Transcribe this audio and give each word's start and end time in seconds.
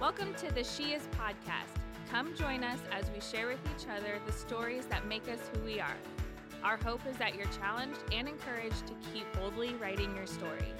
Welcome 0.00 0.32
to 0.34 0.54
the 0.54 0.62
She 0.62 0.92
Is 0.92 1.02
podcast. 1.18 1.74
Come 2.08 2.32
join 2.36 2.62
us 2.62 2.78
as 2.92 3.10
we 3.10 3.20
share 3.20 3.48
with 3.48 3.58
each 3.74 3.88
other 3.88 4.20
the 4.24 4.32
stories 4.32 4.86
that 4.86 5.08
make 5.08 5.28
us 5.28 5.40
who 5.52 5.64
we 5.64 5.80
are. 5.80 5.96
Our 6.62 6.76
hope 6.76 7.00
is 7.10 7.16
that 7.16 7.34
you're 7.34 7.48
challenged 7.60 7.98
and 8.12 8.28
encouraged 8.28 8.86
to 8.86 8.92
keep 9.12 9.26
boldly 9.32 9.74
writing 9.74 10.14
your 10.14 10.28
story. 10.28 10.72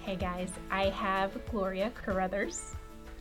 Hey 0.00 0.16
guys, 0.16 0.48
I 0.70 0.86
have 0.86 1.38
Gloria 1.50 1.90
Caruthers 1.90 2.74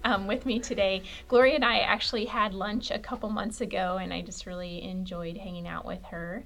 um, 0.05 0.27
with 0.27 0.45
me 0.45 0.59
today. 0.59 1.03
Gloria 1.27 1.55
and 1.55 1.65
I 1.65 1.79
actually 1.79 2.23
had 2.23 2.53
lunch 2.53 2.89
a 2.89 2.97
couple 2.97 3.29
months 3.29 3.59
ago, 3.59 3.97
and 4.01 4.13
I 4.13 4.21
just 4.21 4.45
really 4.45 4.81
enjoyed 4.81 5.35
hanging 5.37 5.67
out 5.67 5.85
with 5.85 6.03
her. 6.03 6.45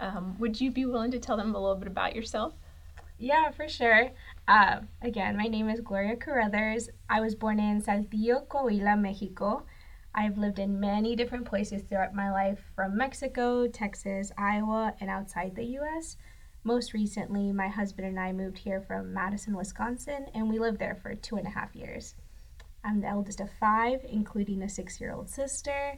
Um, 0.00 0.38
would 0.38 0.58
you 0.58 0.70
be 0.70 0.86
willing 0.86 1.10
to 1.10 1.18
tell 1.18 1.36
them 1.36 1.54
a 1.54 1.60
little 1.60 1.76
bit 1.76 1.88
about 1.88 2.16
yourself? 2.16 2.54
Yeah, 3.18 3.50
for 3.50 3.66
sure. 3.66 4.10
Uh, 4.46 4.80
again, 5.00 5.38
my 5.38 5.46
name 5.46 5.70
is 5.70 5.80
Gloria 5.80 6.16
Caruthers. 6.16 6.90
I 7.08 7.20
was 7.20 7.34
born 7.34 7.58
in 7.58 7.80
Saltillo, 7.80 8.46
Coahuila, 8.46 9.00
Mexico. 9.00 9.64
I've 10.14 10.36
lived 10.36 10.58
in 10.58 10.80
many 10.80 11.16
different 11.16 11.46
places 11.46 11.82
throughout 11.82 12.14
my 12.14 12.30
life, 12.30 12.60
from 12.74 12.96
Mexico, 12.96 13.68
Texas, 13.68 14.32
Iowa, 14.36 14.94
and 15.00 15.08
outside 15.08 15.54
the 15.54 15.64
US. 15.78 16.18
Most 16.62 16.92
recently, 16.92 17.52
my 17.52 17.68
husband 17.68 18.06
and 18.06 18.20
I 18.20 18.32
moved 18.32 18.58
here 18.58 18.82
from 18.82 19.14
Madison, 19.14 19.56
Wisconsin, 19.56 20.26
and 20.34 20.50
we 20.50 20.58
lived 20.58 20.78
there 20.78 20.98
for 21.00 21.14
two 21.14 21.36
and 21.36 21.46
a 21.46 21.50
half 21.50 21.74
years. 21.74 22.16
I'm 22.84 23.00
the 23.00 23.08
eldest 23.08 23.40
of 23.40 23.50
five, 23.58 24.00
including 24.06 24.62
a 24.62 24.68
six 24.68 25.00
year 25.00 25.14
old 25.14 25.30
sister, 25.30 25.94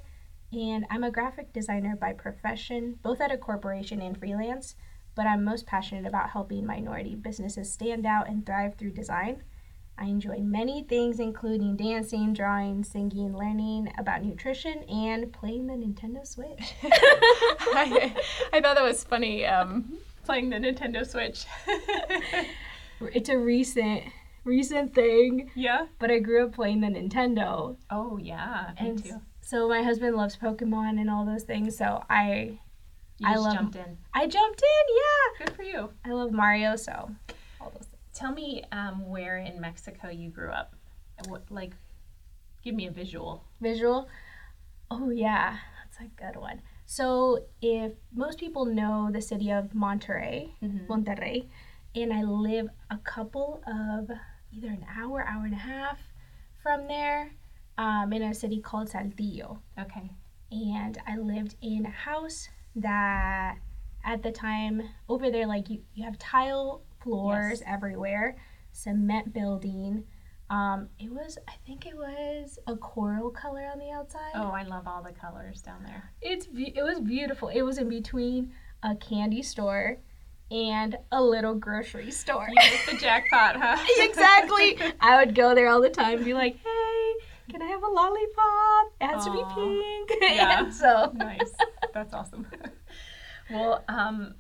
and 0.53 0.87
I'm 0.89 1.03
a 1.03 1.11
graphic 1.11 1.53
designer 1.53 1.97
by 1.97 2.13
profession, 2.13 3.01
both 3.03 3.21
at 3.21 3.33
a 3.33 3.37
corporation 3.37 4.01
and 4.01 4.17
freelance 4.17 4.77
but 5.19 5.27
I'm 5.27 5.43
most 5.43 5.67
passionate 5.67 6.07
about 6.07 6.31
helping 6.31 6.65
minority 6.65 7.17
businesses 7.17 7.73
stand 7.73 8.07
out 8.07 8.29
and 8.29 8.47
thrive 8.47 8.77
through 8.77 8.93
design. 8.93 9.43
I 9.99 10.05
enjoy 10.05 10.39
many 10.39 10.85
things, 10.85 11.19
including 11.19 11.75
dancing, 11.75 12.33
drawing, 12.33 12.85
singing, 12.85 13.37
learning 13.37 13.93
about 13.99 14.23
nutrition, 14.23 14.85
and 14.85 15.33
playing 15.33 15.67
the 15.67 15.73
Nintendo 15.73 16.25
Switch. 16.25 16.73
I, 16.85 18.15
I, 18.53 18.61
thought 18.61 18.77
that 18.77 18.85
was 18.85 19.03
funny, 19.03 19.45
um, 19.45 19.99
playing 20.25 20.51
the 20.51 20.57
Nintendo 20.59 21.05
Switch. 21.05 21.47
it's 23.01 23.29
a 23.29 23.37
recent 23.37 24.05
recent 24.45 24.95
thing. 24.95 25.51
Yeah. 25.57 25.87
But 25.99 26.13
I 26.13 26.21
grew 26.21 26.47
up 26.47 26.53
playing 26.53 26.83
the 26.83 26.87
Nintendo. 26.87 27.77
Oh 27.91 28.19
yeah, 28.19 28.71
me 28.81 28.91
and 28.91 29.05
too. 29.05 29.21
So 29.41 29.69
my 29.69 29.83
husband 29.83 30.15
loves 30.15 30.37
Pokemon 30.37 31.01
and 31.01 31.11
all 31.11 31.27
those 31.27 31.43
things, 31.43 31.77
so 31.77 32.05
I 32.09 32.61
you 33.19 33.29
I 33.29 33.37
love, 33.37 33.55
jumped 33.55 33.77
in. 33.77 33.99
I 34.15 34.27
jumped 34.27 34.63
in, 34.63 34.95
yeah. 34.97 35.47
Good 35.47 35.57
for 35.57 35.63
you. 35.63 35.91
I 36.05 36.11
love 36.11 36.33
Mario, 36.33 36.77
so 36.77 37.11
all 37.61 37.71
those. 37.71 37.87
Things. 37.87 37.97
Tell 38.15 38.33
me 38.33 38.65
um, 38.73 39.09
where 39.09 39.39
in 39.39 39.61
Mexico 39.61 40.09
you 40.09 40.31
grew 40.31 40.51
up. 40.51 40.75
What 41.27 41.43
like? 41.51 41.75
Give 42.63 42.75
me 42.75 42.87
a 42.87 42.91
visual. 42.91 43.45
Visual. 43.61 44.09
Oh 44.91 45.11
yeah, 45.11 45.57
that's 45.83 45.99
a 46.01 46.23
good 46.23 46.41
one. 46.41 46.61
So 46.87 47.45
if 47.61 47.93
most 48.15 48.39
people 48.39 48.65
know 48.65 49.11
the 49.13 49.21
city 49.21 49.51
of 49.51 49.67
Monterrey, 49.75 50.51
mm-hmm. 50.63 50.91
Monterrey, 50.91 51.49
and 51.95 52.13
I 52.13 52.23
live 52.23 52.69
a 52.91 52.99
couple 52.99 53.63
of 53.67 54.11
either 54.53 54.69
an 54.69 54.87
hour, 54.97 55.27
hour 55.29 55.45
and 55.45 55.55
a 55.55 55.59
half 55.59 55.99
from 56.63 56.87
there, 56.89 57.33
um, 57.77 58.13
in 58.13 58.23
a 58.23 58.35
city 58.35 58.61
called 58.61 58.89
Saltillo. 58.89 59.59
Okay. 59.79 60.11
And 60.51 60.99
I 61.07 61.17
lived 61.17 61.57
in 61.61 61.85
a 61.85 61.91
house 61.91 62.49
that 62.83 63.57
at 64.05 64.23
the 64.23 64.31
time 64.31 64.83
over 65.09 65.31
there 65.31 65.47
like 65.47 65.69
you, 65.69 65.81
you 65.95 66.05
have 66.05 66.19
tile 66.19 66.83
floors 67.03 67.61
yes. 67.61 67.69
everywhere 67.75 68.37
cement 68.73 69.33
building 69.33 70.05
um, 70.51 70.89
it 70.99 71.11
was 71.11 71.37
i 71.49 71.53
think 71.67 71.87
it 71.87 71.95
was 71.95 72.59
a 72.67 72.77
coral 72.77 73.31
color 73.31 73.69
on 73.71 73.79
the 73.79 73.91
outside 73.91 74.31
oh 74.35 74.51
i 74.51 74.63
love 74.63 74.87
all 74.87 75.03
the 75.03 75.13
colors 75.13 75.61
down 75.61 75.83
there 75.85 76.11
it's 76.23 76.49
it 76.55 76.83
was 76.83 77.01
beautiful 77.01 77.49
it 77.49 77.63
was 77.63 77.79
in 77.79 77.89
between 77.89 78.53
a 78.83 78.95
candy 78.97 79.43
store 79.43 79.99
and 80.51 80.97
a 81.13 81.23
little 81.23 81.55
grocery 81.55 82.11
store 82.11 82.49
you 82.49 82.63
hit 82.63 82.81
the 82.91 82.97
jackpot 82.97 83.57
huh 83.57 83.77
exactly 83.99 84.79
i 85.01 85.23
would 85.23 85.35
go 85.35 85.55
there 85.55 85.69
all 85.69 85.83
the 85.83 85.91
time 85.91 86.17
and 86.17 86.25
be 86.25 86.33
like 86.33 86.57
hey 86.57 86.99
can 87.51 87.63
I 87.63 87.67
have 87.67 87.83
a 87.83 87.87
lollipop? 87.87 88.93
It 89.01 89.07
has 89.07 89.25
Aww. 89.25 89.33
to 89.33 89.33
be 89.33 90.09
pink. 90.11 90.23
Yeah. 90.37 90.69
so 90.71 91.13
nice. 91.15 91.53
That's 91.95 92.13
awesome. 92.13 92.47
well, 93.51 93.85
um, 93.89 94.35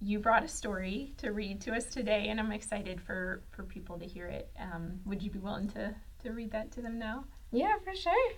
you 0.00 0.18
brought 0.18 0.44
a 0.44 0.48
story 0.48 1.14
to 1.18 1.30
read 1.30 1.60
to 1.62 1.72
us 1.72 1.86
today, 1.86 2.28
and 2.28 2.38
I'm 2.38 2.52
excited 2.52 3.00
for 3.00 3.42
for 3.50 3.62
people 3.64 3.98
to 3.98 4.04
hear 4.04 4.26
it. 4.26 4.50
Um, 4.60 5.00
would 5.04 5.22
you 5.22 5.30
be 5.30 5.38
willing 5.38 5.68
to 5.70 5.94
to 6.22 6.30
read 6.30 6.50
that 6.52 6.72
to 6.72 6.82
them 6.82 6.98
now? 6.98 7.24
Yeah, 7.52 7.76
for 7.82 7.94
sure. 7.94 8.32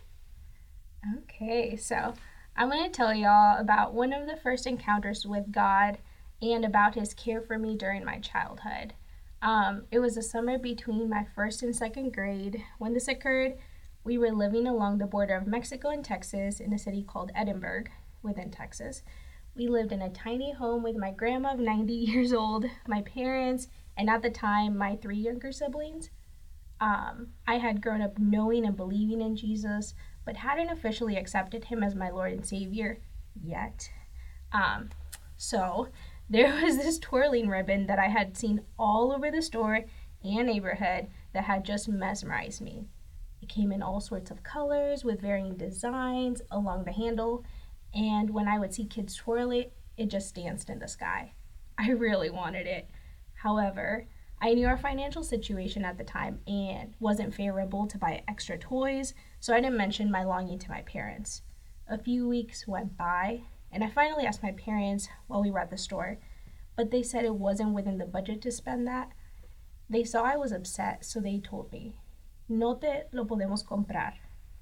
Okay, 1.18 1.76
so 1.76 2.14
I'm 2.56 2.70
going 2.70 2.84
to 2.84 2.90
tell 2.90 3.14
y'all 3.14 3.58
about 3.58 3.94
one 3.94 4.12
of 4.12 4.26
the 4.26 4.36
first 4.36 4.66
encounters 4.66 5.26
with 5.26 5.52
God 5.52 5.98
and 6.42 6.64
about 6.64 6.94
his 6.94 7.14
care 7.14 7.40
for 7.40 7.58
me 7.58 7.76
during 7.76 8.04
my 8.04 8.18
childhood. 8.18 8.94
Um, 9.42 9.84
it 9.90 9.98
was 9.98 10.16
a 10.16 10.22
summer 10.22 10.58
between 10.58 11.08
my 11.08 11.26
first 11.34 11.62
and 11.62 11.74
second 11.74 12.12
grade 12.12 12.62
when 12.78 12.94
this 12.94 13.08
occurred. 13.08 13.54
We 14.04 14.18
were 14.18 14.30
living 14.30 14.66
along 14.66 14.98
the 14.98 15.06
border 15.06 15.34
of 15.34 15.46
Mexico 15.46 15.88
and 15.88 16.04
Texas 16.04 16.60
in 16.60 16.72
a 16.72 16.78
city 16.78 17.02
called 17.02 17.32
Edinburg 17.34 17.90
within 18.22 18.50
Texas. 18.50 19.02
We 19.56 19.68
lived 19.68 19.90
in 19.90 20.02
a 20.02 20.10
tiny 20.10 20.52
home 20.52 20.82
with 20.82 20.96
my 20.96 21.10
grandma 21.10 21.54
of 21.54 21.58
90 21.58 21.92
years 21.94 22.32
old, 22.32 22.66
my 22.86 23.00
parents, 23.00 23.68
and 23.96 24.10
at 24.10 24.20
the 24.20 24.30
time, 24.30 24.76
my 24.76 24.96
three 24.96 25.16
younger 25.16 25.50
siblings. 25.50 26.10
Um, 26.78 27.28
I 27.46 27.54
had 27.56 27.80
grown 27.80 28.02
up 28.02 28.18
knowing 28.18 28.66
and 28.66 28.76
believing 28.76 29.22
in 29.22 29.34
Jesus, 29.34 29.94
but 30.26 30.36
hadn't 30.36 30.68
officially 30.68 31.16
accepted 31.16 31.64
him 31.64 31.82
as 31.82 31.94
my 31.94 32.10
Lord 32.10 32.32
and 32.32 32.44
Savior 32.44 32.98
yet. 33.42 33.90
Um, 34.52 34.90
so 35.38 35.88
there 36.28 36.62
was 36.62 36.76
this 36.76 36.98
twirling 36.98 37.48
ribbon 37.48 37.86
that 37.86 37.98
I 37.98 38.08
had 38.08 38.36
seen 38.36 38.60
all 38.78 39.10
over 39.10 39.30
the 39.30 39.40
store 39.40 39.86
and 40.22 40.46
neighborhood 40.48 41.06
that 41.32 41.44
had 41.44 41.64
just 41.64 41.88
mesmerized 41.88 42.60
me. 42.60 42.84
It 43.40 43.48
came 43.48 43.72
in 43.72 43.82
all 43.82 44.00
sorts 44.00 44.30
of 44.30 44.42
colors 44.42 45.02
with 45.02 45.22
varying 45.22 45.56
designs 45.56 46.42
along 46.50 46.84
the 46.84 46.92
handle, 46.92 47.44
and 47.96 48.28
when 48.28 48.46
I 48.46 48.58
would 48.58 48.74
see 48.74 48.84
kids 48.84 49.14
twirl 49.14 49.50
it, 49.52 49.72
it 49.96 50.10
just 50.10 50.34
danced 50.34 50.68
in 50.68 50.78
the 50.78 50.86
sky. 50.86 51.32
I 51.78 51.90
really 51.90 52.28
wanted 52.28 52.66
it. 52.66 52.90
However, 53.34 54.06
I 54.40 54.52
knew 54.52 54.66
our 54.66 54.76
financial 54.76 55.22
situation 55.22 55.82
at 55.82 55.96
the 55.96 56.04
time 56.04 56.40
and 56.46 56.92
wasn't 57.00 57.34
favorable 57.34 57.86
to 57.86 57.96
buy 57.96 58.22
extra 58.28 58.58
toys, 58.58 59.14
so 59.40 59.54
I 59.54 59.60
didn't 59.60 59.78
mention 59.78 60.10
my 60.10 60.24
longing 60.24 60.58
to 60.58 60.70
my 60.70 60.82
parents. 60.82 61.40
A 61.88 61.96
few 61.96 62.28
weeks 62.28 62.68
went 62.68 62.98
by, 62.98 63.44
and 63.72 63.82
I 63.82 63.88
finally 63.88 64.26
asked 64.26 64.42
my 64.42 64.52
parents 64.52 65.08
while 65.26 65.40
we 65.40 65.50
were 65.50 65.60
at 65.60 65.70
the 65.70 65.78
store, 65.78 66.18
but 66.76 66.90
they 66.90 67.02
said 67.02 67.24
it 67.24 67.34
wasn't 67.34 67.72
within 67.72 67.96
the 67.96 68.04
budget 68.04 68.42
to 68.42 68.50
spend 68.50 68.86
that. 68.86 69.12
They 69.88 70.04
saw 70.04 70.22
I 70.22 70.36
was 70.36 70.52
upset, 70.52 71.04
so 71.06 71.18
they 71.18 71.38
told 71.38 71.72
me, 71.72 71.94
No 72.46 72.74
te 72.74 73.04
lo 73.12 73.24
podemos 73.24 73.64
comprar, 73.64 74.12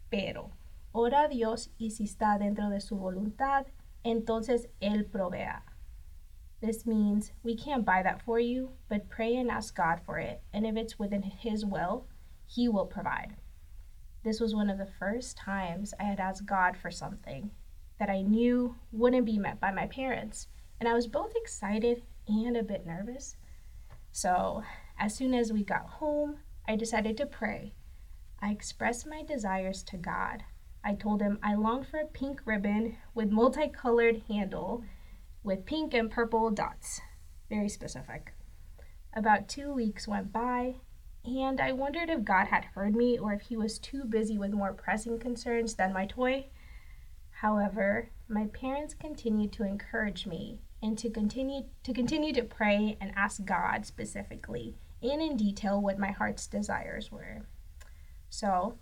pero 0.08 0.52
ora 0.94 1.24
a 1.24 1.28
Dios 1.28 1.70
y 1.78 1.90
si 1.90 2.04
está 2.04 2.38
dentro 2.38 2.70
de 2.70 2.80
su 2.80 2.96
voluntad, 2.96 3.66
entonces 4.04 4.68
Él 4.80 5.04
provea. 5.10 5.62
This 6.60 6.86
means 6.86 7.32
we 7.42 7.56
can't 7.56 7.84
buy 7.84 8.02
that 8.02 8.22
for 8.22 8.38
you, 8.38 8.70
but 8.88 9.10
pray 9.10 9.36
and 9.36 9.50
ask 9.50 9.74
God 9.76 10.00
for 10.06 10.18
it, 10.18 10.40
and 10.52 10.64
if 10.64 10.76
it's 10.76 10.98
within 10.98 11.22
His 11.22 11.66
will, 11.66 12.06
He 12.46 12.68
will 12.68 12.86
provide. 12.86 13.34
This 14.22 14.40
was 14.40 14.54
one 14.54 14.70
of 14.70 14.78
the 14.78 14.86
first 14.86 15.36
times 15.36 15.92
I 15.98 16.04
had 16.04 16.20
asked 16.20 16.46
God 16.46 16.76
for 16.76 16.90
something, 16.90 17.50
that 17.98 18.08
I 18.08 18.22
knew 18.22 18.76
wouldn't 18.92 19.26
be 19.26 19.38
met 19.38 19.60
by 19.60 19.72
my 19.72 19.86
parents. 19.86 20.48
And 20.80 20.88
I 20.88 20.94
was 20.94 21.06
both 21.06 21.34
excited 21.36 22.02
and 22.26 22.56
a 22.56 22.62
bit 22.62 22.86
nervous. 22.86 23.36
So, 24.12 24.62
as 24.98 25.14
soon 25.14 25.34
as 25.34 25.52
we 25.52 25.64
got 25.64 25.86
home, 25.86 26.38
I 26.66 26.76
decided 26.76 27.16
to 27.18 27.26
pray. 27.26 27.74
I 28.40 28.50
expressed 28.50 29.06
my 29.06 29.22
desires 29.22 29.82
to 29.84 29.96
God. 29.96 30.44
I 30.84 30.94
told 30.94 31.22
him 31.22 31.38
I 31.42 31.54
longed 31.54 31.86
for 31.86 31.98
a 31.98 32.06
pink 32.06 32.42
ribbon 32.44 32.96
with 33.14 33.30
multicolored 33.30 34.22
handle 34.28 34.84
with 35.42 35.64
pink 35.64 35.94
and 35.94 36.10
purple 36.10 36.50
dots. 36.50 37.00
Very 37.48 37.68
specific. 37.68 38.34
About 39.14 39.48
two 39.48 39.72
weeks 39.72 40.06
went 40.06 40.32
by, 40.32 40.76
and 41.24 41.60
I 41.60 41.72
wondered 41.72 42.10
if 42.10 42.24
God 42.24 42.48
had 42.48 42.64
heard 42.74 42.94
me 42.94 43.18
or 43.18 43.32
if 43.32 43.42
he 43.42 43.56
was 43.56 43.78
too 43.78 44.04
busy 44.04 44.36
with 44.36 44.52
more 44.52 44.74
pressing 44.74 45.18
concerns 45.18 45.74
than 45.74 45.92
my 45.92 46.06
toy. 46.06 46.46
However, 47.30 48.10
my 48.28 48.46
parents 48.46 48.94
continued 48.94 49.52
to 49.52 49.64
encourage 49.64 50.26
me 50.26 50.58
and 50.82 50.98
to 50.98 51.08
continue 51.08 51.64
to 51.82 51.94
continue 51.94 52.32
to 52.34 52.42
pray 52.42 52.98
and 53.00 53.12
ask 53.16 53.44
God 53.44 53.86
specifically 53.86 54.76
and 55.02 55.22
in 55.22 55.36
detail 55.36 55.80
what 55.80 55.98
my 55.98 56.10
heart's 56.10 56.46
desires 56.46 57.10
were. 57.10 57.46
So, 58.28 58.76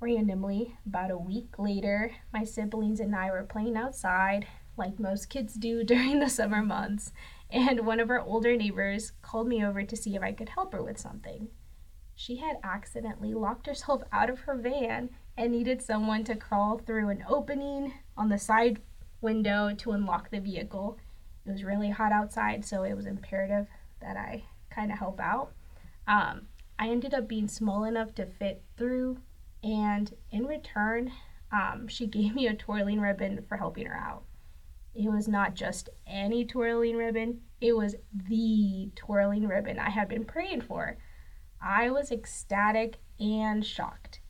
randomly, 0.00 0.76
about 0.86 1.10
a 1.10 1.18
week 1.18 1.58
later, 1.58 2.12
my 2.32 2.44
siblings 2.44 3.00
and 3.00 3.14
I 3.14 3.30
were 3.30 3.44
playing 3.44 3.76
outside 3.76 4.46
like 4.76 4.98
most 4.98 5.28
kids 5.28 5.54
do 5.54 5.84
during 5.84 6.20
the 6.20 6.28
summer 6.28 6.62
months, 6.62 7.12
and 7.50 7.86
one 7.86 8.00
of 8.00 8.10
our 8.10 8.20
older 8.20 8.56
neighbors 8.56 9.12
called 9.22 9.46
me 9.48 9.64
over 9.64 9.84
to 9.84 9.96
see 9.96 10.16
if 10.16 10.22
I 10.22 10.32
could 10.32 10.48
help 10.50 10.72
her 10.72 10.82
with 10.82 10.98
something. 10.98 11.48
she 12.16 12.36
had 12.36 12.56
accidentally 12.62 13.34
locked 13.34 13.66
herself 13.66 14.02
out 14.12 14.30
of 14.30 14.40
her 14.40 14.54
van 14.56 15.10
and 15.36 15.50
needed 15.52 15.82
someone 15.82 16.22
to 16.24 16.36
crawl 16.36 16.78
through 16.78 17.08
an 17.08 17.24
opening 17.28 17.92
on 18.16 18.28
the 18.28 18.38
side 18.38 18.80
window 19.20 19.74
to 19.76 19.92
unlock 19.92 20.30
the 20.30 20.38
vehicle. 20.40 20.98
It 21.44 21.50
was 21.50 21.64
really 21.64 21.90
hot 21.90 22.12
outside, 22.12 22.64
so 22.64 22.82
it 22.84 22.94
was 22.94 23.06
imperative 23.06 23.66
that 24.00 24.16
I 24.16 24.44
kind 24.70 24.92
of 24.92 24.98
help 24.98 25.20
out. 25.20 25.52
Um, 26.06 26.48
I 26.78 26.88
ended 26.88 27.14
up 27.14 27.28
being 27.28 27.48
small 27.48 27.84
enough 27.84 28.14
to 28.16 28.26
fit 28.26 28.62
through, 28.76 29.18
and 29.64 30.14
in 30.30 30.46
return, 30.46 31.10
um, 31.50 31.88
she 31.88 32.06
gave 32.18 32.34
me 32.34 32.46
a 32.46 32.54
twirling 32.54 33.00
ribbon 33.00 33.44
for 33.48 33.56
helping 33.56 33.86
her 33.86 33.96
out. 33.96 34.24
It 34.94 35.10
was 35.10 35.26
not 35.26 35.54
just 35.54 35.88
any 36.06 36.44
twirling 36.44 36.96
ribbon, 36.96 37.40
it 37.60 37.72
was 37.76 37.96
the 38.12 38.92
twirling 38.94 39.48
ribbon 39.48 39.78
I 39.78 39.90
had 39.90 40.08
been 40.08 40.24
praying 40.24 40.60
for. 40.60 40.98
I 41.60 41.90
was 41.90 42.12
ecstatic 42.12 42.98
and 43.18 43.64
shocked. 43.64 44.20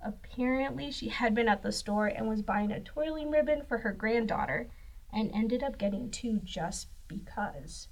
Apparently, 0.00 0.92
she 0.92 1.08
had 1.08 1.34
been 1.34 1.48
at 1.48 1.62
the 1.62 1.72
store 1.72 2.06
and 2.06 2.28
was 2.28 2.42
buying 2.42 2.70
a 2.70 2.80
twirling 2.80 3.30
ribbon 3.30 3.64
for 3.66 3.78
her 3.78 3.92
granddaughter 3.92 4.70
and 5.12 5.32
ended 5.32 5.62
up 5.62 5.78
getting 5.78 6.10
two 6.10 6.38
just 6.44 6.88
because. 7.08 7.88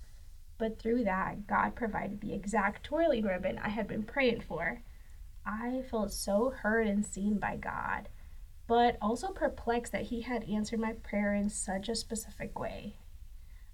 But 0.57 0.79
through 0.79 1.05
that, 1.05 1.49
God 1.49 1.75
provided 1.75 2.21
the 2.21 2.33
exact 2.33 2.85
twirling 2.85 3.25
ribbon 3.25 3.59
I 3.59 3.71
had 3.71 3.89
been 3.89 4.05
praying 4.05 4.43
for. 4.43 4.83
I 5.47 5.83
felt 5.91 6.13
so 6.13 6.51
heard 6.51 6.87
and 6.87 7.05
seen 7.05 7.39
by 7.39 7.57
God, 7.57 8.09
but 8.67 8.97
also 9.01 9.29
perplexed 9.29 9.93
that 9.93 10.07
He 10.07 10.23
had 10.23 10.45
answered 10.45 10.81
my 10.81 10.93
prayer 10.93 11.35
in 11.35 11.51
such 11.51 11.89
a 11.89 11.95
specific 11.95 12.59
way. 12.59 12.97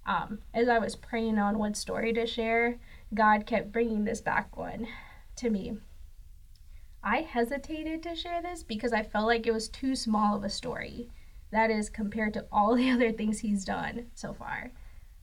Um, 0.05 0.39
as 0.53 0.67
I 0.67 0.79
was 0.79 0.95
praying 0.95 1.37
on 1.37 1.57
what 1.57 1.77
story 1.77 2.11
to 2.13 2.25
share, 2.25 2.79
God 3.13 3.45
kept 3.45 3.71
bringing 3.71 4.03
this 4.03 4.21
back 4.21 4.57
one 4.57 4.87
to 5.37 5.49
me. 5.49 5.77
I 7.03 7.21
hesitated 7.21 8.03
to 8.03 8.15
share 8.15 8.41
this 8.41 8.63
because 8.63 8.93
I 8.93 9.03
felt 9.03 9.27
like 9.27 9.47
it 9.47 9.53
was 9.53 9.69
too 9.69 9.95
small 9.95 10.35
of 10.35 10.43
a 10.43 10.49
story. 10.49 11.09
That 11.51 11.71
is, 11.71 11.89
compared 11.89 12.33
to 12.35 12.45
all 12.51 12.75
the 12.77 12.91
other 12.91 13.11
things 13.11 13.39
he's 13.39 13.65
done 13.65 14.07
so 14.13 14.33
far. 14.33 14.71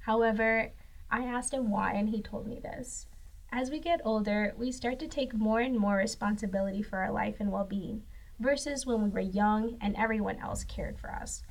However, 0.01 0.73
I 1.11 1.25
asked 1.25 1.55
him 1.55 1.71
why, 1.71 1.93
and 1.93 2.09
he 2.09 2.23
told 2.23 2.47
me 2.47 2.61
this. 2.61 3.07
As 3.51 3.71
we 3.71 3.81
get 3.81 4.03
older, 4.05 4.55
we 4.59 4.71
start 4.71 4.99
to 4.99 5.09
take 5.09 5.33
more 5.33 5.61
and 5.61 5.79
more 5.79 5.97
responsibility 5.97 6.83
for 6.83 6.99
our 6.99 7.11
life 7.11 7.37
and 7.41 7.51
well 7.51 7.65
being, 7.65 8.03
versus 8.39 8.85
when 8.85 9.03
we 9.03 9.09
were 9.09 9.21
young 9.21 9.79
and 9.81 9.97
everyone 9.97 10.39
else 10.39 10.65
cared 10.65 10.99
for 10.99 11.11
us. 11.11 11.43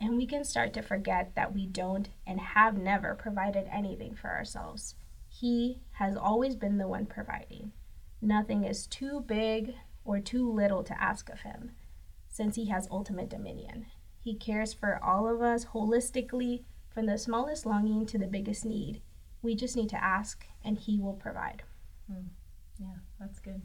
And 0.00 0.16
we 0.16 0.26
can 0.26 0.44
start 0.44 0.72
to 0.72 0.82
forget 0.82 1.34
that 1.36 1.54
we 1.54 1.66
don't 1.66 2.08
and 2.26 2.40
have 2.40 2.76
never 2.78 3.14
provided 3.14 3.68
anything 3.70 4.14
for 4.14 4.30
ourselves. 4.30 4.94
He 5.28 5.82
has 5.92 6.16
always 6.16 6.56
been 6.56 6.78
the 6.78 6.88
one 6.88 7.06
providing. 7.06 7.72
Nothing 8.20 8.64
is 8.64 8.86
too 8.86 9.20
big 9.20 9.74
or 10.04 10.20
too 10.20 10.50
little 10.50 10.82
to 10.84 11.00
ask 11.00 11.28
of 11.28 11.40
him, 11.40 11.72
since 12.28 12.56
he 12.56 12.66
has 12.70 12.88
ultimate 12.90 13.28
dominion. 13.28 13.86
He 14.20 14.34
cares 14.34 14.72
for 14.72 14.98
all 15.04 15.28
of 15.28 15.42
us 15.42 15.66
holistically, 15.66 16.64
from 16.88 17.06
the 17.06 17.18
smallest 17.18 17.66
longing 17.66 18.06
to 18.06 18.18
the 18.18 18.26
biggest 18.26 18.64
need. 18.64 19.02
We 19.42 19.54
just 19.54 19.76
need 19.76 19.88
to 19.90 20.02
ask, 20.02 20.46
and 20.64 20.78
he 20.78 20.98
will 20.98 21.14
provide. 21.14 21.62
Hmm. 22.10 22.28
Yeah, 22.78 22.96
that's 23.20 23.38
good. 23.38 23.60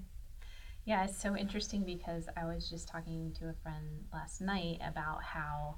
Yeah, 0.86 1.04
it's 1.04 1.22
so 1.22 1.36
interesting 1.36 1.84
because 1.84 2.30
I 2.38 2.46
was 2.46 2.70
just 2.70 2.88
talking 2.88 3.34
to 3.40 3.50
a 3.50 3.54
friend 3.62 4.06
last 4.14 4.42
night 4.42 4.80
about 4.82 5.22
how 5.22 5.76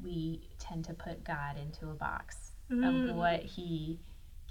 we 0.00 0.48
tend 0.58 0.84
to 0.84 0.94
put 0.94 1.24
God 1.24 1.58
into 1.58 1.90
a 1.90 1.94
box 1.94 2.52
mm. 2.70 3.10
of 3.10 3.16
what 3.16 3.40
he 3.40 3.98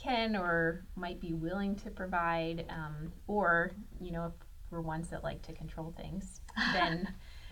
can 0.02 0.36
or 0.36 0.86
might 0.96 1.22
be 1.22 1.34
willing 1.34 1.76
to 1.78 1.90
provide, 1.90 2.66
um, 2.70 3.14
or, 3.28 3.72
you 4.02 4.12
know, 4.12 4.26
if 4.26 4.34
we're 4.70 4.82
ones 4.82 5.10
that 5.10 5.24
like 5.24 5.42
to 5.44 5.54
control 5.54 5.94
things, 5.96 6.42
then 6.74 7.08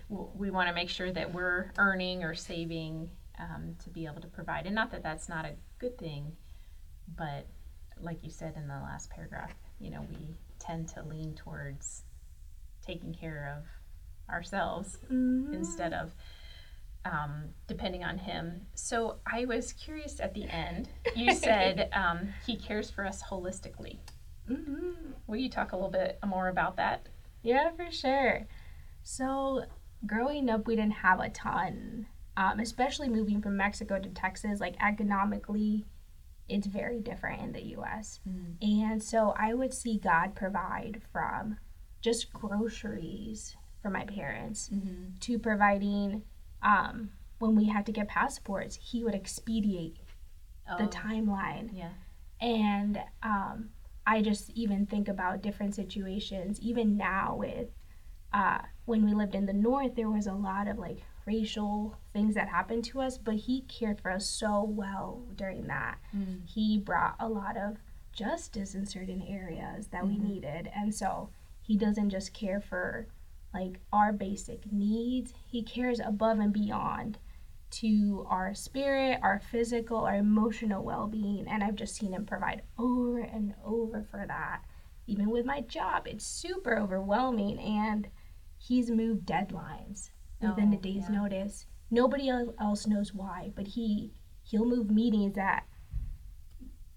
we 0.08 0.50
want 0.50 0.68
to 0.68 0.74
make 0.74 0.90
sure 0.90 1.10
that 1.10 1.32
we're 1.32 1.72
earning 1.78 2.22
or 2.22 2.34
saving 2.34 3.08
um, 3.38 3.74
to 3.82 3.88
be 3.88 4.04
able 4.04 4.20
to 4.20 4.28
provide. 4.28 4.66
And 4.66 4.74
not 4.74 4.90
that 4.90 5.02
that's 5.02 5.28
not 5.28 5.44
a 5.44 5.54
good 5.78 5.96
thing, 5.96 6.32
but 7.16 7.46
like 8.00 8.18
you 8.22 8.30
said 8.30 8.54
in 8.56 8.66
the 8.66 8.74
last 8.74 9.10
paragraph, 9.10 9.54
you 9.78 9.90
know, 9.90 10.06
we 10.10 10.34
tend 10.58 10.88
to 10.88 11.02
lean 11.02 11.34
towards 11.34 12.04
taking 12.84 13.14
care 13.14 13.56
of 13.58 14.32
ourselves 14.32 14.98
mm-hmm. 15.10 15.52
instead 15.54 15.92
of 15.92 16.14
um, 17.04 17.44
depending 17.66 18.04
on 18.04 18.18
him. 18.18 18.62
So 18.74 19.16
I 19.26 19.44
was 19.44 19.72
curious 19.72 20.20
at 20.20 20.34
the 20.34 20.44
end. 20.44 20.88
You 21.16 21.34
said 21.34 21.90
um, 21.92 22.28
he 22.46 22.56
cares 22.56 22.90
for 22.90 23.04
us 23.04 23.22
holistically. 23.22 23.98
Mm-hmm. 24.50 25.12
Will 25.26 25.36
you 25.36 25.48
talk 25.48 25.72
a 25.72 25.76
little 25.76 25.90
bit 25.90 26.18
more 26.26 26.48
about 26.48 26.76
that? 26.76 27.08
Yeah, 27.42 27.70
for 27.72 27.90
sure. 27.90 28.46
So 29.02 29.64
growing 30.06 30.48
up, 30.48 30.66
we 30.66 30.76
didn't 30.76 30.92
have 30.92 31.20
a 31.20 31.28
ton, 31.30 32.06
um, 32.36 32.60
especially 32.60 33.08
moving 33.08 33.40
from 33.40 33.56
Mexico 33.56 33.98
to 33.98 34.08
Texas. 34.10 34.60
Like 34.60 34.76
economically, 34.80 35.84
it's 36.52 36.66
very 36.66 37.00
different 37.00 37.42
in 37.42 37.52
the 37.52 37.62
U.S. 37.76 38.20
Mm. 38.28 38.56
And 38.60 39.02
so 39.02 39.34
I 39.36 39.54
would 39.54 39.72
see 39.72 39.98
God 39.98 40.34
provide 40.34 41.00
from 41.12 41.56
just 42.02 42.32
groceries 42.32 43.56
for 43.80 43.90
my 43.90 44.04
parents 44.04 44.68
mm-hmm. 44.72 45.16
to 45.20 45.38
providing 45.38 46.22
um, 46.62 47.10
when 47.38 47.56
we 47.56 47.66
had 47.66 47.86
to 47.86 47.92
get 47.92 48.08
passports, 48.08 48.78
he 48.80 49.02
would 49.02 49.14
expedite 49.14 49.96
oh. 50.70 50.78
the 50.78 50.84
timeline. 50.84 51.70
Yeah. 51.72 51.90
And 52.40 53.00
um, 53.22 53.70
I 54.06 54.20
just 54.20 54.50
even 54.50 54.86
think 54.86 55.08
about 55.08 55.42
different 55.42 55.74
situations, 55.74 56.60
even 56.60 56.96
now 56.96 57.36
with 57.38 57.68
uh, 58.32 58.58
when 58.84 59.04
we 59.04 59.14
lived 59.14 59.34
in 59.34 59.46
the 59.46 59.52
north, 59.52 59.94
there 59.94 60.10
was 60.10 60.26
a 60.26 60.32
lot 60.32 60.68
of 60.68 60.78
like 60.78 61.02
racial 61.26 61.96
things 62.12 62.34
that 62.34 62.48
happened 62.48 62.84
to 62.84 63.00
us, 63.00 63.18
but 63.18 63.34
he 63.34 63.62
cared 63.62 64.00
for 64.00 64.10
us 64.10 64.26
so 64.26 64.64
well 64.64 65.22
during 65.36 65.66
that. 65.66 65.98
Mm. 66.16 66.46
He 66.46 66.78
brought 66.78 67.16
a 67.20 67.28
lot 67.28 67.56
of 67.56 67.76
justice 68.12 68.74
in 68.74 68.86
certain 68.86 69.22
areas 69.22 69.88
that 69.88 70.02
mm-hmm. 70.02 70.22
we 70.22 70.34
needed. 70.34 70.70
And 70.74 70.94
so 70.94 71.30
he 71.60 71.76
doesn't 71.76 72.10
just 72.10 72.32
care 72.34 72.60
for 72.60 73.06
like 73.54 73.80
our 73.92 74.12
basic 74.12 74.70
needs. 74.72 75.32
He 75.46 75.62
cares 75.62 76.00
above 76.00 76.38
and 76.38 76.52
beyond 76.52 77.18
to 77.70 78.26
our 78.28 78.54
spirit, 78.54 79.18
our 79.22 79.40
physical, 79.50 79.98
our 80.04 80.16
emotional 80.16 80.84
well 80.84 81.06
being. 81.06 81.46
And 81.48 81.64
I've 81.64 81.76
just 81.76 81.96
seen 81.96 82.12
him 82.12 82.26
provide 82.26 82.62
over 82.78 83.20
and 83.20 83.54
over 83.64 84.06
for 84.10 84.24
that. 84.26 84.62
Even 85.06 85.30
with 85.30 85.44
my 85.44 85.60
job, 85.62 86.06
it's 86.06 86.26
super 86.26 86.78
overwhelming. 86.78 87.58
And 87.58 88.08
he's 88.58 88.90
moved 88.90 89.26
deadlines 89.26 90.10
within 90.42 90.72
oh, 90.72 90.76
a 90.76 90.80
day's 90.80 91.04
yeah. 91.08 91.20
notice. 91.20 91.66
Nobody 91.90 92.28
else 92.28 92.86
knows 92.86 93.12
why, 93.14 93.52
but 93.54 93.66
he 93.66 94.12
he'll 94.44 94.64
move 94.64 94.90
meetings 94.90 95.34
that 95.34 95.64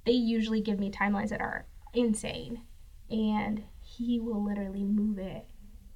they 0.06 0.14
usually 0.14 0.62
give 0.62 0.80
me 0.80 0.92
timelines 0.92 1.30
that 1.30 1.42
are 1.42 1.66
insane. 1.94 2.62
And 3.10 3.64
he 3.82 4.20
will 4.20 4.44
literally 4.44 4.84
move 4.84 5.20
it 5.20 5.48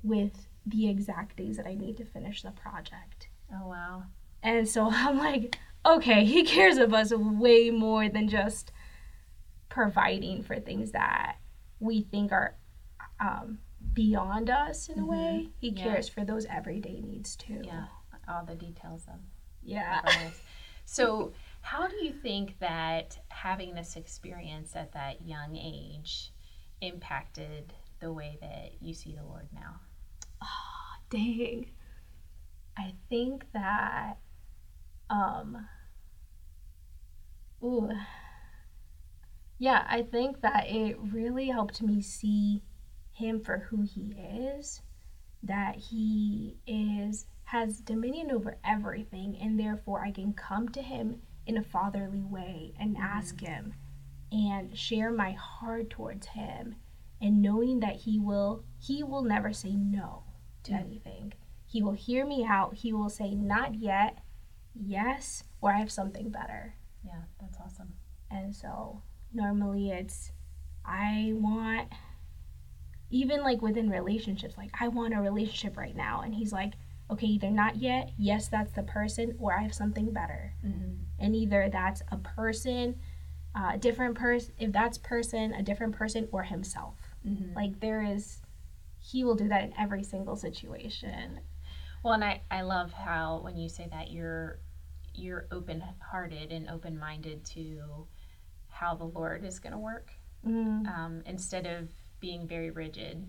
with 0.03 0.47
the 0.65 0.89
exact 0.89 1.37
days 1.37 1.57
that 1.57 1.65
I 1.65 1.73
need 1.73 1.97
to 1.97 2.05
finish 2.05 2.41
the 2.41 2.51
project. 2.51 3.29
Oh, 3.53 3.67
wow. 3.67 4.03
And 4.43 4.67
so 4.67 4.89
I'm 4.91 5.17
like, 5.17 5.57
okay, 5.85 6.25
he 6.25 6.43
cares 6.43 6.77
of 6.77 6.93
us 6.93 7.11
way 7.11 7.71
more 7.71 8.09
than 8.09 8.27
just 8.27 8.71
providing 9.69 10.43
for 10.43 10.59
things 10.59 10.91
that 10.91 11.37
we 11.79 12.01
think 12.01 12.31
are 12.31 12.55
um, 13.19 13.59
beyond 13.93 14.49
us 14.49 14.89
in 14.89 14.95
mm-hmm. 14.95 15.03
a 15.03 15.07
way. 15.07 15.49
He 15.59 15.69
yeah. 15.69 15.83
cares 15.83 16.09
for 16.09 16.23
those 16.23 16.45
everyday 16.45 17.01
needs 17.01 17.35
too. 17.35 17.61
Yeah, 17.63 17.85
all 18.27 18.45
the 18.45 18.55
details 18.55 19.05
of 19.07 19.19
yeah. 19.63 20.01
so, 20.85 21.33
how 21.61 21.87
do 21.87 21.95
you 22.03 22.11
think 22.11 22.59
that 22.59 23.17
having 23.29 23.75
this 23.75 23.95
experience 23.95 24.75
at 24.75 24.93
that 24.93 25.21
young 25.21 25.55
age 25.55 26.31
impacted 26.81 27.73
the 27.99 28.11
way 28.13 28.37
that 28.41 28.71
you 28.81 28.93
see 28.93 29.15
the 29.15 29.23
Lord 29.23 29.47
now? 29.53 29.81
oh, 30.41 30.95
dang. 31.09 31.67
I 32.77 32.93
think 33.09 33.45
that, 33.53 34.17
um, 35.09 35.67
ooh, 37.63 37.89
yeah, 39.57 39.85
I 39.89 40.03
think 40.03 40.41
that 40.41 40.67
it 40.67 40.97
really 41.11 41.49
helped 41.49 41.81
me 41.81 42.01
see 42.01 42.63
him 43.19 43.41
for 43.41 43.59
who 43.69 43.83
he 43.83 44.13
is, 44.57 44.81
that 45.43 45.75
he 45.75 46.57
is 46.65 47.25
has 47.43 47.79
dominion 47.79 48.31
over 48.31 48.57
everything, 48.63 49.37
and 49.41 49.59
therefore 49.59 50.03
I 50.03 50.11
can 50.11 50.33
come 50.33 50.69
to 50.69 50.81
him 50.81 51.21
in 51.45 51.57
a 51.57 51.63
fatherly 51.63 52.23
way 52.23 52.73
and 52.79 52.95
mm-hmm. 52.95 53.03
ask 53.03 53.39
him 53.39 53.73
and 54.31 54.77
share 54.77 55.11
my 55.11 55.31
heart 55.31 55.89
towards 55.89 56.27
him 56.27 56.75
and 57.21 57.41
knowing 57.41 57.79
that 57.79 57.95
he 57.95 58.19
will 58.19 58.63
he 58.79 59.03
will 59.03 59.23
never 59.23 59.51
say 59.51 59.71
no 59.71 60.23
to 60.63 60.71
mm. 60.71 60.79
anything. 60.79 61.33
He 61.65 61.81
will 61.83 61.93
hear 61.93 62.25
me 62.25 62.45
out. 62.47 62.75
He 62.75 62.93
will 62.93 63.09
say, 63.09 63.35
not 63.35 63.75
yet, 63.75 64.19
yes, 64.73 65.43
or 65.61 65.71
I 65.71 65.77
have 65.79 65.91
something 65.91 66.29
better. 66.29 66.75
Yeah, 67.03 67.21
that's 67.39 67.57
awesome. 67.63 67.93
And 68.31 68.55
so 68.55 69.01
normally 69.33 69.91
it's, 69.91 70.31
I 70.85 71.33
want, 71.35 71.89
even 73.09 73.43
like 73.43 73.61
within 73.61 73.89
relationships, 73.89 74.57
like 74.57 74.71
I 74.79 74.87
want 74.87 75.13
a 75.13 75.21
relationship 75.21 75.77
right 75.77 75.95
now. 75.95 76.21
And 76.21 76.33
he's 76.33 76.53
like, 76.53 76.73
okay, 77.11 77.27
either 77.27 77.49
not 77.49 77.75
yet, 77.77 78.11
yes, 78.17 78.47
that's 78.47 78.71
the 78.73 78.83
person, 78.83 79.35
or 79.39 79.57
I 79.57 79.63
have 79.63 79.73
something 79.73 80.11
better. 80.11 80.53
Mm-hmm. 80.65 80.93
And 81.19 81.35
either 81.35 81.69
that's 81.71 82.03
a 82.11 82.17
person, 82.17 82.99
uh, 83.55 83.71
a 83.73 83.77
different 83.77 84.15
person, 84.15 84.53
if 84.59 84.71
that's 84.71 84.97
person, 84.99 85.53
a 85.53 85.63
different 85.63 85.95
person, 85.95 86.27
or 86.31 86.43
himself. 86.43 86.95
Mm-hmm. 87.27 87.55
Like 87.55 87.79
there 87.79 88.03
is, 88.03 88.41
he 88.99 89.23
will 89.23 89.35
do 89.35 89.47
that 89.47 89.63
in 89.63 89.73
every 89.79 90.03
single 90.03 90.35
situation. 90.35 91.39
Well, 92.03 92.13
and 92.13 92.23
I, 92.23 92.41
I 92.51 92.61
love 92.61 92.93
how 92.93 93.39
when 93.43 93.57
you 93.57 93.69
say 93.69 93.87
that 93.91 94.11
you're 94.11 94.59
you're 95.15 95.47
open 95.51 95.83
hearted 95.99 96.51
and 96.51 96.69
open 96.69 96.97
minded 96.97 97.43
to 97.43 98.07
how 98.69 98.95
the 98.95 99.03
Lord 99.03 99.43
is 99.43 99.59
going 99.59 99.73
to 99.73 99.79
work 99.79 100.13
Mm, 100.47 100.87
um, 100.87 101.21
instead 101.25 101.65
of 101.65 101.89
being 102.19 102.47
very 102.47 102.71
rigid 102.71 103.25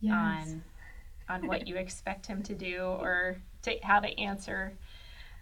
yes. 0.00 0.12
on 0.14 0.64
on 1.28 1.46
what 1.46 1.66
you 1.68 1.76
expect 1.76 2.26
him 2.26 2.42
to 2.42 2.54
do 2.54 2.82
or 2.82 3.36
to 3.62 3.76
how 3.82 4.00
to 4.00 4.18
answer. 4.20 4.76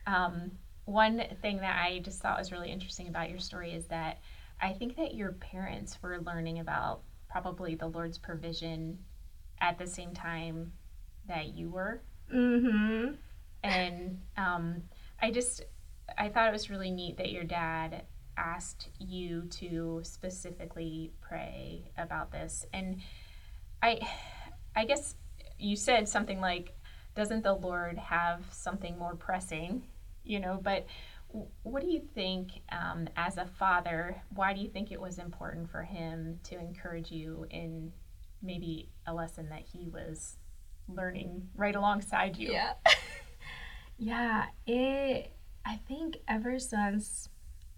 Um, 0.06 0.52
one 0.84 1.22
thing 1.40 1.58
that 1.58 1.80
I 1.80 2.00
just 2.00 2.20
thought 2.20 2.38
was 2.38 2.50
really 2.50 2.70
interesting 2.70 3.08
about 3.08 3.30
your 3.30 3.38
story 3.38 3.72
is 3.72 3.86
that 3.86 4.18
I 4.60 4.72
think 4.72 4.96
that 4.96 5.14
your 5.14 5.32
parents 5.32 5.98
were 6.02 6.20
learning 6.20 6.58
about 6.58 7.02
probably 7.30 7.74
the 7.74 7.86
Lord's 7.86 8.18
provision 8.18 8.98
at 9.60 9.78
the 9.78 9.86
same 9.86 10.12
time 10.12 10.72
that 11.28 11.54
you 11.54 11.70
were, 11.70 12.00
Mm-hmm. 12.32 13.14
and 13.62 14.20
um, 14.36 14.82
I 15.20 15.30
just 15.30 15.64
I 16.16 16.28
thought 16.28 16.48
it 16.48 16.52
was 16.52 16.70
really 16.70 16.90
neat 16.90 17.16
that 17.18 17.30
your 17.30 17.44
dad 17.44 18.04
asked 18.36 18.88
you 18.98 19.42
to 19.50 20.00
specifically 20.02 21.12
pray 21.20 21.90
about 21.96 22.32
this. 22.32 22.66
And 22.72 23.00
I 23.82 24.00
I 24.74 24.84
guess 24.84 25.14
you 25.58 25.76
said 25.76 26.08
something 26.08 26.40
like 26.40 26.74
doesn't 27.14 27.42
the 27.42 27.52
Lord 27.52 27.98
have 27.98 28.44
something 28.50 28.98
more 28.98 29.14
pressing? 29.14 29.82
You 30.24 30.40
know 30.40 30.60
but 30.62 30.86
what 31.62 31.82
do 31.82 31.88
you 31.88 32.02
think 32.14 32.50
um, 32.70 33.08
as 33.16 33.38
a 33.38 33.46
father 33.46 34.22
why 34.34 34.52
do 34.52 34.60
you 34.60 34.68
think 34.68 34.92
it 34.92 35.00
was 35.00 35.18
important 35.18 35.70
for 35.70 35.82
him 35.82 36.38
to 36.44 36.58
encourage 36.58 37.10
you 37.10 37.46
in 37.50 37.90
maybe 38.42 38.90
a 39.06 39.14
lesson 39.14 39.48
that 39.48 39.62
he 39.62 39.88
was 39.88 40.36
learning 40.88 41.48
right 41.54 41.74
alongside 41.74 42.36
you? 42.36 42.52
Yeah. 42.52 42.72
yeah, 43.98 44.46
it 44.66 45.32
I 45.64 45.76
think 45.88 46.18
ever 46.28 46.58
since 46.58 47.28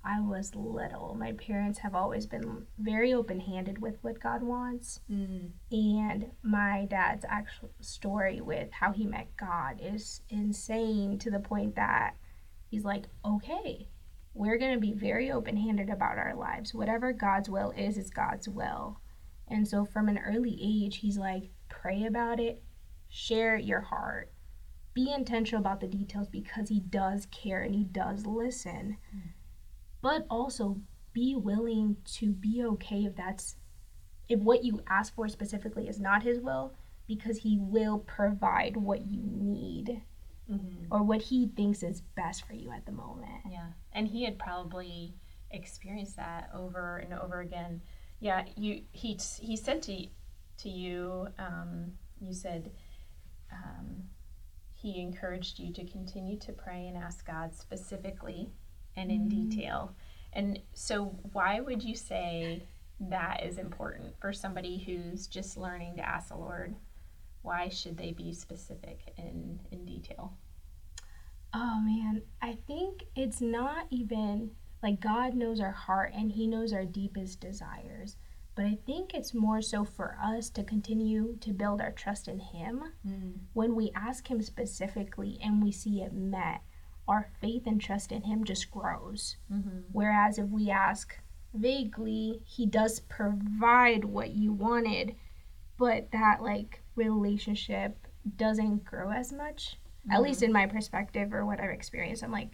I 0.04 0.20
was 0.20 0.54
little, 0.54 1.16
my 1.18 1.32
parents 1.32 1.78
have 1.78 1.94
always 1.94 2.26
been 2.26 2.66
very 2.78 3.14
open-handed 3.14 3.80
with 3.80 3.96
what 4.02 4.20
God 4.20 4.42
wants. 4.42 5.00
mm. 5.10 5.50
And 5.72 6.30
my 6.42 6.86
dad's 6.90 7.24
actual 7.28 7.70
story 7.80 8.40
with 8.40 8.70
how 8.72 8.92
he 8.92 9.06
met 9.06 9.36
God 9.36 9.80
is 9.80 10.20
insane 10.28 11.18
to 11.20 11.30
the 11.30 11.40
point 11.40 11.74
that 11.76 12.16
he's 12.68 12.84
like, 12.84 13.06
"Okay, 13.24 13.88
we're 14.34 14.58
going 14.58 14.74
to 14.74 14.80
be 14.80 14.92
very 14.92 15.30
open-handed 15.30 15.88
about 15.88 16.18
our 16.18 16.34
lives. 16.34 16.74
Whatever 16.74 17.12
God's 17.12 17.48
will 17.48 17.70
is 17.70 17.96
is 17.96 18.10
God's 18.10 18.48
will." 18.48 19.00
And 19.48 19.66
so 19.66 19.84
from 19.84 20.08
an 20.08 20.18
early 20.18 20.58
age, 20.60 20.98
he's 20.98 21.18
like, 21.18 21.50
"Pray 21.68 22.04
about 22.04 22.40
it, 22.40 22.62
share 23.08 23.56
your 23.56 23.80
heart, 23.80 24.32
be 24.92 25.12
intentional 25.12 25.60
about 25.60 25.80
the 25.80 25.86
details 25.86 26.28
because 26.28 26.68
he 26.68 26.80
does 26.80 27.26
care 27.26 27.62
and 27.62 27.74
he 27.74 27.84
does 27.84 28.26
listen. 28.26 28.96
But 30.04 30.26
also 30.28 30.82
be 31.14 31.34
willing 31.34 31.96
to 32.18 32.30
be 32.30 32.62
okay 32.62 33.06
if 33.06 33.16
that's 33.16 33.56
if 34.28 34.38
what 34.38 34.62
you 34.62 34.82
ask 34.86 35.14
for 35.14 35.28
specifically 35.28 35.88
is 35.88 35.98
not 35.98 36.22
his 36.22 36.40
will 36.40 36.74
because 37.06 37.38
he 37.38 37.56
will 37.58 38.00
provide 38.00 38.76
what 38.76 39.06
you 39.06 39.22
need 39.22 40.02
Mhm. 40.50 40.88
or 40.90 41.02
what 41.02 41.22
he 41.22 41.46
thinks 41.48 41.82
is 41.82 42.02
best 42.02 42.44
for 42.44 42.52
you 42.52 42.70
at 42.70 42.84
the 42.84 42.92
moment. 42.92 43.46
Yeah, 43.48 43.72
and 43.92 44.06
he 44.06 44.24
had 44.24 44.38
probably 44.38 45.14
experienced 45.50 46.16
that 46.16 46.50
over 46.52 46.98
and 46.98 47.14
over 47.14 47.40
again. 47.40 47.80
Yeah, 48.20 48.44
you 48.58 48.84
he 48.92 49.18
he 49.40 49.56
said 49.56 49.82
to 49.84 50.06
to 50.58 50.68
you, 50.68 51.28
um, 51.38 51.96
you 52.20 52.34
said 52.34 52.72
um, 53.50 54.10
he 54.74 55.00
encouraged 55.00 55.58
you 55.58 55.72
to 55.72 55.84
continue 55.86 56.36
to 56.40 56.52
pray 56.52 56.88
and 56.88 56.96
ask 56.98 57.24
God 57.26 57.54
specifically 57.54 58.52
and 58.96 59.10
in 59.10 59.28
mm. 59.28 59.50
detail. 59.50 59.94
And 60.32 60.58
so, 60.72 61.16
why 61.32 61.60
would 61.60 61.82
you 61.82 61.94
say 61.94 62.66
that 63.00 63.42
is 63.44 63.58
important 63.58 64.14
for 64.20 64.32
somebody 64.32 64.78
who's 64.78 65.26
just 65.26 65.56
learning 65.56 65.96
to 65.96 66.08
ask 66.08 66.28
the 66.28 66.36
Lord? 66.36 66.74
Why 67.42 67.68
should 67.68 67.96
they 67.96 68.12
be 68.12 68.32
specific 68.32 69.12
in 69.16 69.60
in 69.70 69.84
detail? 69.84 70.32
Oh 71.52 71.80
man, 71.80 72.22
I 72.42 72.58
think 72.66 73.04
it's 73.14 73.40
not 73.40 73.86
even 73.90 74.50
like 74.82 75.00
God 75.00 75.34
knows 75.34 75.60
our 75.60 75.72
heart 75.72 76.12
and 76.14 76.32
He 76.32 76.46
knows 76.46 76.72
our 76.72 76.84
deepest 76.84 77.40
desires. 77.40 78.16
But 78.56 78.66
I 78.66 78.78
think 78.86 79.14
it's 79.14 79.34
more 79.34 79.60
so 79.62 79.84
for 79.84 80.16
us 80.22 80.48
to 80.50 80.62
continue 80.62 81.36
to 81.40 81.52
build 81.52 81.80
our 81.80 81.90
trust 81.90 82.28
in 82.28 82.38
Him. 82.38 82.84
Mm. 83.06 83.34
When 83.52 83.74
we 83.74 83.90
ask 83.94 84.28
Him 84.28 84.42
specifically 84.42 85.38
and 85.42 85.62
we 85.62 85.72
see 85.72 86.02
it 86.02 86.12
met, 86.12 86.62
our 87.06 87.28
faith 87.40 87.66
and 87.66 87.80
trust 87.80 88.12
in 88.12 88.22
Him 88.22 88.44
just 88.44 88.70
grows. 88.70 89.36
Mm-hmm. 89.52 89.80
Whereas 89.92 90.38
if 90.38 90.48
we 90.48 90.70
ask 90.70 91.18
vaguely, 91.52 92.40
He 92.44 92.66
does 92.66 93.00
provide 93.00 94.04
what 94.04 94.30
you 94.30 94.52
wanted, 94.52 95.14
but 95.78 96.10
that 96.12 96.42
like 96.42 96.82
relationship 96.96 98.06
doesn't 98.36 98.84
grow 98.84 99.10
as 99.10 99.32
much. 99.32 99.76
At 100.10 100.20
least 100.22 100.42
in 100.42 100.52
my 100.52 100.66
perspective 100.66 101.32
or 101.32 101.46
what 101.46 101.60
I've 101.60 101.70
experienced, 101.70 102.22
I'm 102.22 102.30
like, 102.30 102.50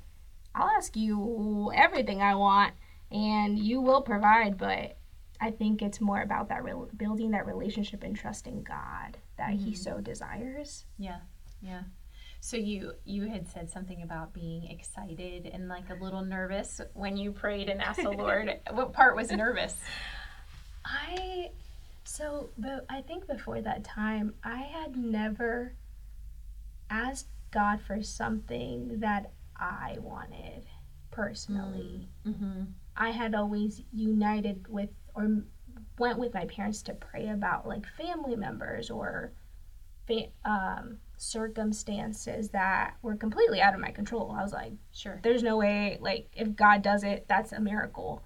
I'll 0.54 0.68
ask 0.68 0.96
you 0.96 1.72
everything 1.74 2.22
I 2.22 2.36
want 2.36 2.74
and 3.10 3.58
you 3.58 3.80
will 3.80 4.02
provide, 4.02 4.56
but 4.56 4.96
I 5.40 5.50
think 5.50 5.82
it's 5.82 6.00
more 6.00 6.20
about 6.22 6.48
that 6.50 6.62
real 6.62 6.88
building 6.96 7.32
that 7.32 7.46
relationship 7.46 8.04
and 8.04 8.14
trusting 8.14 8.62
God 8.62 9.18
that 9.36 9.50
He 9.54 9.72
Mhm. 9.72 9.76
so 9.78 10.00
desires. 10.00 10.84
Yeah, 10.96 11.20
yeah. 11.60 11.82
So 12.40 12.56
you 12.56 12.94
you 13.04 13.28
had 13.28 13.46
said 13.46 13.70
something 13.70 14.02
about 14.02 14.32
being 14.32 14.64
excited 14.70 15.46
and 15.52 15.68
like 15.68 15.90
a 15.90 16.02
little 16.02 16.22
nervous 16.22 16.80
when 16.94 17.16
you 17.16 17.32
prayed 17.32 17.68
and 17.68 17.82
asked 17.82 18.02
the 18.02 18.10
Lord. 18.10 18.58
what 18.72 18.92
part 18.92 19.14
was 19.14 19.30
nervous? 19.30 19.76
I 20.84 21.50
so 22.04 22.48
but 22.56 22.86
I 22.88 23.02
think 23.02 23.26
before 23.26 23.60
that 23.60 23.84
time 23.84 24.34
I 24.42 24.56
had 24.56 24.96
never 24.96 25.74
asked 26.88 27.28
God 27.50 27.80
for 27.82 28.02
something 28.02 29.00
that 29.00 29.32
I 29.56 29.98
wanted 30.00 30.66
personally. 31.10 32.08
Mm-hmm. 32.26 32.62
I 32.96 33.10
had 33.10 33.34
always 33.34 33.82
united 33.92 34.66
with 34.68 34.90
or 35.14 35.42
went 35.98 36.18
with 36.18 36.32
my 36.32 36.46
parents 36.46 36.82
to 36.82 36.94
pray 36.94 37.28
about 37.28 37.68
like 37.68 37.86
family 37.86 38.34
members 38.34 38.90
or 38.90 39.32
fa- 40.06 40.30
um, 40.46 40.96
circumstances 41.20 42.48
that 42.50 42.94
were 43.02 43.14
completely 43.14 43.60
out 43.60 43.74
of 43.74 43.80
my 43.80 43.90
control. 43.90 44.34
I 44.36 44.42
was 44.42 44.52
like, 44.52 44.72
Sure. 44.92 45.20
there's 45.22 45.42
no 45.42 45.58
way, 45.58 45.98
like, 46.00 46.30
if 46.34 46.56
God 46.56 46.82
does 46.82 47.04
it, 47.04 47.26
that's 47.28 47.52
a 47.52 47.60
miracle. 47.60 48.24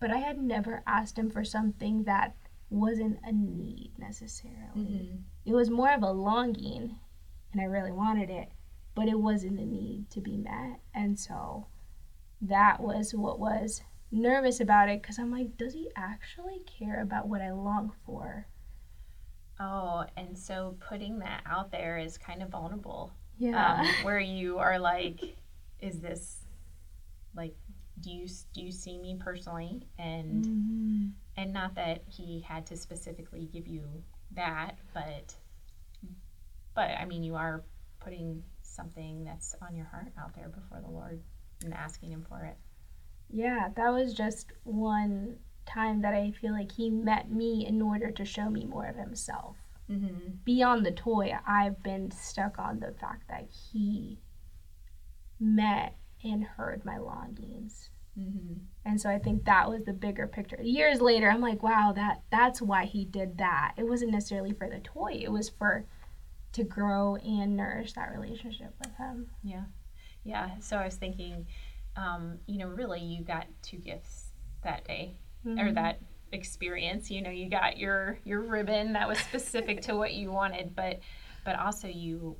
But 0.00 0.10
I 0.10 0.18
had 0.18 0.42
never 0.42 0.82
asked 0.86 1.18
Him 1.18 1.30
for 1.30 1.44
something 1.44 2.04
that 2.04 2.34
wasn't 2.70 3.20
a 3.24 3.30
need 3.32 3.92
necessarily. 3.98 4.58
Mm-hmm. 4.76 5.16
It 5.46 5.54
was 5.54 5.70
more 5.70 5.92
of 5.92 6.02
a 6.02 6.10
longing, 6.10 6.98
and 7.52 7.60
I 7.60 7.64
really 7.64 7.92
wanted 7.92 8.30
it, 8.30 8.48
but 8.96 9.06
it 9.08 9.18
wasn't 9.18 9.60
a 9.60 9.64
need 9.64 10.10
to 10.10 10.20
be 10.20 10.36
met. 10.36 10.80
And 10.92 11.18
so 11.18 11.68
that 12.40 12.80
was 12.80 13.14
what 13.14 13.38
was 13.38 13.82
nervous 14.10 14.60
about 14.60 14.88
it 14.88 15.02
because 15.02 15.18
I'm 15.18 15.30
like, 15.30 15.56
does 15.56 15.72
He 15.74 15.88
actually 15.94 16.62
care 16.66 17.00
about 17.00 17.28
what 17.28 17.40
I 17.40 17.52
long 17.52 17.92
for? 18.04 18.48
Oh, 19.60 20.04
and 20.16 20.36
so 20.36 20.76
putting 20.88 21.20
that 21.20 21.42
out 21.46 21.70
there 21.70 21.98
is 21.98 22.18
kind 22.18 22.42
of 22.42 22.48
vulnerable. 22.50 23.12
Yeah. 23.38 23.80
Um, 23.80 23.86
where 24.04 24.18
you 24.20 24.58
are 24.58 24.78
like, 24.78 25.36
is 25.80 26.00
this 26.00 26.44
like, 27.34 27.54
do 28.00 28.10
you 28.10 28.26
do 28.52 28.62
you 28.62 28.72
see 28.72 28.98
me 28.98 29.16
personally? 29.18 29.86
And 29.98 30.46
Mhm. 30.46 31.12
and 31.36 31.52
not 31.52 31.74
that 31.76 32.02
he 32.08 32.40
had 32.40 32.66
to 32.66 32.76
specifically 32.76 33.46
give 33.52 33.66
you 33.66 34.02
that, 34.32 34.78
but 34.92 35.36
but 36.74 36.90
I 36.90 37.04
mean, 37.04 37.22
you 37.22 37.36
are 37.36 37.62
putting 38.00 38.42
something 38.62 39.24
that's 39.24 39.54
on 39.62 39.74
your 39.76 39.86
heart 39.86 40.12
out 40.18 40.34
there 40.34 40.48
before 40.48 40.80
the 40.80 40.90
Lord 40.90 41.22
and 41.64 41.72
asking 41.72 42.10
Him 42.10 42.24
for 42.28 42.44
it. 42.44 42.56
Yeah, 43.30 43.68
that 43.76 43.90
was 43.90 44.12
just 44.14 44.52
one 44.64 45.38
time 45.66 46.02
that 46.02 46.14
I 46.14 46.32
feel 46.40 46.52
like 46.52 46.72
he 46.72 46.90
met 46.90 47.30
me 47.30 47.66
in 47.66 47.80
order 47.82 48.10
to 48.10 48.24
show 48.24 48.50
me 48.50 48.64
more 48.64 48.86
of 48.86 48.96
himself. 48.96 49.56
Mm-hmm. 49.90 50.36
Beyond 50.44 50.86
the 50.86 50.92
toy, 50.92 51.36
I've 51.46 51.82
been 51.82 52.10
stuck 52.10 52.58
on 52.58 52.80
the 52.80 52.94
fact 53.00 53.28
that 53.28 53.48
he 53.50 54.18
met 55.38 55.96
and 56.22 56.44
heard 56.44 56.84
my 56.84 56.98
longings. 56.98 57.90
Mm-hmm. 58.18 58.54
And 58.84 59.00
so 59.00 59.10
I 59.10 59.18
think 59.18 59.44
that 59.44 59.68
was 59.68 59.84
the 59.84 59.92
bigger 59.92 60.26
picture. 60.26 60.58
Years 60.62 61.00
later, 61.00 61.28
I'm 61.28 61.40
like, 61.40 61.62
wow, 61.62 61.92
that 61.96 62.22
that's 62.30 62.62
why 62.62 62.84
he 62.84 63.04
did 63.04 63.38
that. 63.38 63.74
It 63.76 63.86
wasn't 63.86 64.12
necessarily 64.12 64.52
for 64.52 64.68
the 64.68 64.78
toy. 64.80 65.20
It 65.20 65.32
was 65.32 65.48
for 65.48 65.84
to 66.52 66.64
grow 66.64 67.16
and 67.16 67.56
nourish 67.56 67.92
that 67.94 68.12
relationship 68.12 68.72
with 68.78 68.94
him. 68.96 69.26
Yeah. 69.42 69.64
Yeah. 70.22 70.50
So 70.60 70.76
I 70.76 70.84
was 70.84 70.94
thinking, 70.94 71.46
um, 71.96 72.38
you 72.46 72.58
know, 72.58 72.68
really 72.68 73.00
you 73.00 73.24
got 73.24 73.46
two 73.62 73.78
gifts 73.78 74.30
that 74.62 74.84
day 74.86 75.16
mm-hmm. 75.44 75.58
or 75.58 75.72
that 75.72 76.00
experience. 76.32 77.10
You 77.10 77.22
know, 77.22 77.30
you 77.30 77.48
got 77.48 77.78
your 77.78 78.18
your 78.24 78.40
ribbon 78.40 78.92
that 78.94 79.08
was 79.08 79.18
specific 79.18 79.82
to 79.82 79.96
what 79.96 80.14
you 80.14 80.30
wanted, 80.30 80.74
but 80.74 81.00
but 81.44 81.58
also 81.58 81.88
you 81.88 82.36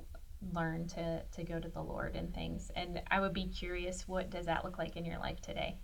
learn 0.53 0.87
to 0.89 1.23
to 1.23 1.45
go 1.45 1.59
to 1.59 1.69
the 1.69 1.83
Lord 1.83 2.17
and 2.17 2.35
things. 2.35 2.71
And 2.77 3.01
I 3.11 3.21
would 3.21 3.33
be 3.33 3.47
curious, 3.47 4.07
what 4.07 4.31
does 4.31 4.47
that 4.47 4.65
look 4.65 4.79
like 4.79 4.97
in 4.97 5.05
your 5.05 5.19
life 5.19 5.41
today? 5.41 5.79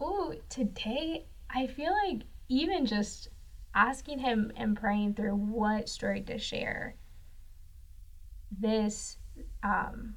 Oh, 0.00 0.34
today 0.48 1.26
I 1.50 1.66
feel 1.66 1.92
like 2.06 2.22
even 2.48 2.86
just 2.86 3.28
asking 3.74 4.18
him 4.18 4.52
and 4.56 4.76
praying 4.76 5.14
through 5.14 5.34
what 5.34 5.88
story 5.88 6.22
to 6.22 6.38
share. 6.38 6.96
This 8.56 9.16
um, 9.62 10.16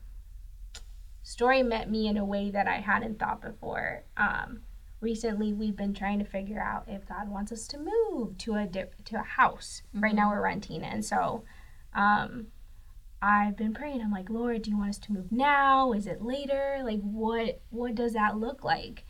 story 1.24 1.64
met 1.64 1.90
me 1.90 2.08
in 2.08 2.18
a 2.18 2.26
way 2.26 2.52
that 2.52 2.68
I 2.68 2.76
hadn't 2.76 3.20
thought 3.20 3.42
before. 3.42 4.04
Um, 4.16 4.62
recently, 5.00 5.54
we've 5.54 5.76
been 5.76 5.94
trying 5.94 6.20
to 6.20 6.26
figure 6.26 6.62
out 6.62 6.86
if 6.88 7.08
God 7.08 7.30
wants 7.30 7.52
us 7.52 7.68
to 7.68 7.78
move 7.78 8.38
to 8.40 8.56
a 8.56 8.68
to 8.68 9.20
a 9.20 9.24
house. 9.24 9.82
Mm-hmm. 9.90 10.04
Right 10.04 10.16
now, 10.16 10.30
we're 10.30 10.44
renting, 10.44 10.84
and 10.84 11.04
so 11.04 11.44
um, 11.94 12.48
I've 13.22 13.58
been 13.58 13.74
praying. 13.74 14.02
I'm 14.02 14.12
like, 14.12 14.30
Lord, 14.30 14.62
do 14.62 14.72
you 14.72 14.78
want 14.78 14.90
us 14.90 15.00
to 15.00 15.14
move 15.14 15.32
now? 15.32 15.94
Is 15.94 16.08
it 16.08 16.22
later? 16.22 16.82
Like, 16.84 17.02
what 17.02 17.62
what 17.70 17.96
does 17.96 18.14
that 18.14 18.38
look 18.38 18.64
like? 18.64 19.06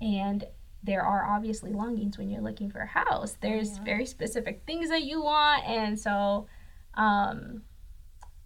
And 0.00 0.44
there 0.82 1.02
are 1.02 1.24
obviously 1.24 1.72
longings 1.72 2.18
when 2.18 2.28
you're 2.28 2.42
looking 2.42 2.70
for 2.70 2.80
a 2.80 2.86
house. 2.86 3.36
There's 3.40 3.76
yeah. 3.76 3.84
very 3.84 4.06
specific 4.06 4.62
things 4.66 4.90
that 4.90 5.04
you 5.04 5.22
want, 5.22 5.64
and 5.64 5.98
so 5.98 6.48
um, 6.94 7.62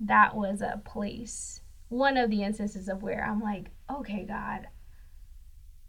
that 0.00 0.36
was 0.36 0.60
a 0.60 0.80
place. 0.84 1.60
One 1.88 2.16
of 2.16 2.30
the 2.30 2.42
instances 2.42 2.88
of 2.88 3.02
where 3.02 3.24
I'm 3.24 3.40
like, 3.40 3.70
okay, 3.90 4.24
God. 4.24 4.66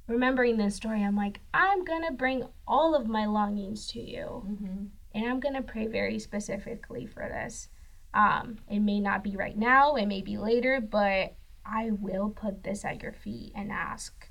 Remembering 0.08 0.58
this 0.58 0.76
story, 0.76 1.04
I'm 1.04 1.18
like, 1.18 1.42
I'm 1.54 1.84
gonna 1.84 2.14
bring 2.14 2.44
all 2.66 2.96
of 2.96 3.08
my 3.08 3.26
longings 3.26 3.88
to 3.88 4.00
you, 4.00 4.46
mm-hmm. 4.48 4.86
and 5.14 5.26
I'm 5.26 5.42
gonna 5.42 5.62
pray 5.62 5.88
very 5.88 6.18
specifically 6.18 7.06
for 7.06 7.28
this. 7.28 7.68
Um, 8.14 8.58
it 8.70 8.80
may 8.80 9.02
not 9.02 9.24
be 9.24 9.36
right 9.36 9.58
now, 9.58 9.96
it 9.96 10.06
may 10.06 10.22
be 10.22 10.38
later, 10.38 10.80
but 10.80 11.36
I 11.66 11.92
will 11.92 12.30
put 12.30 12.64
this 12.64 12.86
at 12.86 13.02
your 13.04 13.12
feet 13.12 13.52
and 13.54 13.70
ask, 13.70 14.30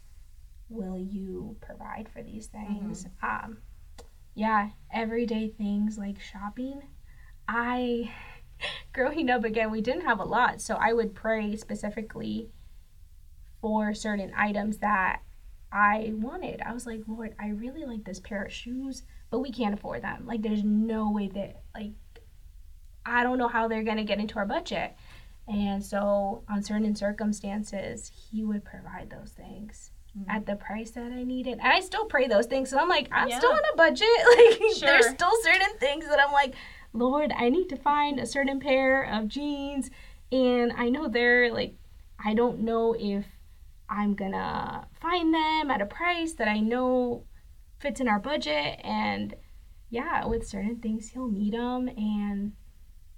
will 0.71 0.99
you 0.99 1.57
provide 1.61 2.09
for 2.09 2.23
these 2.23 2.47
things? 2.47 3.05
Mm-hmm. 3.05 3.51
Um, 3.51 3.59
yeah, 4.35 4.71
everyday 4.93 5.49
things 5.49 5.99
like 5.99 6.21
shopping. 6.21 6.83
I, 7.47 8.13
growing 8.95 9.29
up 9.29 9.45
again, 9.45 9.71
we 9.71 9.83
didn't 9.83 10.07
have 10.07 10.21
a 10.21 10.25
lot, 10.25 10.63
so 10.63 10.77
I 10.77 10.95
would 10.95 11.15
pray 11.15 11.55
specifically 11.57 12.49
for 13.61 13.93
certain 13.93 14.33
items 14.37 14.79
that 14.79 15.21
I 15.73 16.13
wanted. 16.15 16.63
I 16.63 16.73
was 16.73 16.87
like, 16.87 17.03
Lord, 17.07 17.35
I 17.41 17.49
really 17.49 17.85
like 17.85 18.05
this 18.05 18.21
pair 18.21 18.45
of 18.45 18.53
shoes, 18.53 19.03
but 19.31 19.41
we 19.41 19.51
can't 19.51 19.75
afford 19.75 20.03
them. 20.03 20.27
Like, 20.27 20.43
there's 20.43 20.65
no 20.65 21.11
way 21.11 21.29
that, 21.29 21.63
like, 21.75 21.93
I 23.05 23.23
don't 23.23 23.39
know 23.39 23.49
how 23.49 23.69
they're 23.69 23.83
going 23.83 23.99
to 23.99 24.05
get 24.05 24.19
into 24.19 24.37
our 24.37 24.47
budget. 24.47 24.97
And 25.49 25.85
so, 25.85 26.43
on 26.49 26.63
certain 26.63 26.95
circumstances, 26.95 28.11
he 28.31 28.45
would 28.45 28.65
provide 28.65 29.11
those 29.11 29.31
things 29.31 29.91
mm-hmm. 30.19 30.31
at 30.31 30.47
the 30.47 30.57
price 30.57 30.91
that 30.93 31.13
I 31.13 31.23
needed. 31.23 31.55
And 31.55 31.73
I 31.73 31.81
still 31.81 32.07
pray 32.07 32.27
those 32.27 32.47
things. 32.47 32.71
So 32.71 32.79
I'm 32.79 32.89
like, 32.89 33.09
I'm 33.13 33.29
yeah. 33.29 33.39
still 33.39 33.53
on 33.53 33.61
a 33.73 33.77
budget. 33.77 34.09
Like, 34.37 34.75
sure. 34.77 34.89
there's 34.89 35.09
still 35.09 35.33
certain 35.43 35.79
things 35.79 36.07
that 36.07 36.21
I'm 36.21 36.33
like, 36.33 36.55
Lord, 36.93 37.33
I 37.37 37.49
need 37.49 37.69
to 37.69 37.77
find 37.77 38.19
a 38.19 38.27
certain 38.27 38.61
pair 38.61 39.03
of 39.03 39.29
jeans. 39.29 39.91
And 40.33 40.73
I 40.73 40.89
know 40.89 41.09
they're 41.09 41.53
like, 41.53 41.75
I 42.23 42.35
don't 42.35 42.61
know 42.61 42.95
if 42.99 43.25
I'm 43.89 44.15
gonna 44.15 44.87
find 45.01 45.33
them 45.33 45.71
at 45.71 45.81
a 45.81 45.87
price 45.87 46.35
that 46.35 46.49
I 46.49 46.61
know 46.61 47.25
fits 47.79 48.01
in 48.01 48.09
our 48.09 48.19
budget. 48.19 48.81
And 48.83 49.35
yeah, 49.91 50.25
with 50.27 50.47
certain 50.47 50.77
things, 50.77 51.09
he'll 51.09 51.29
meet 51.29 51.53
them. 51.53 51.89
And 51.89 52.53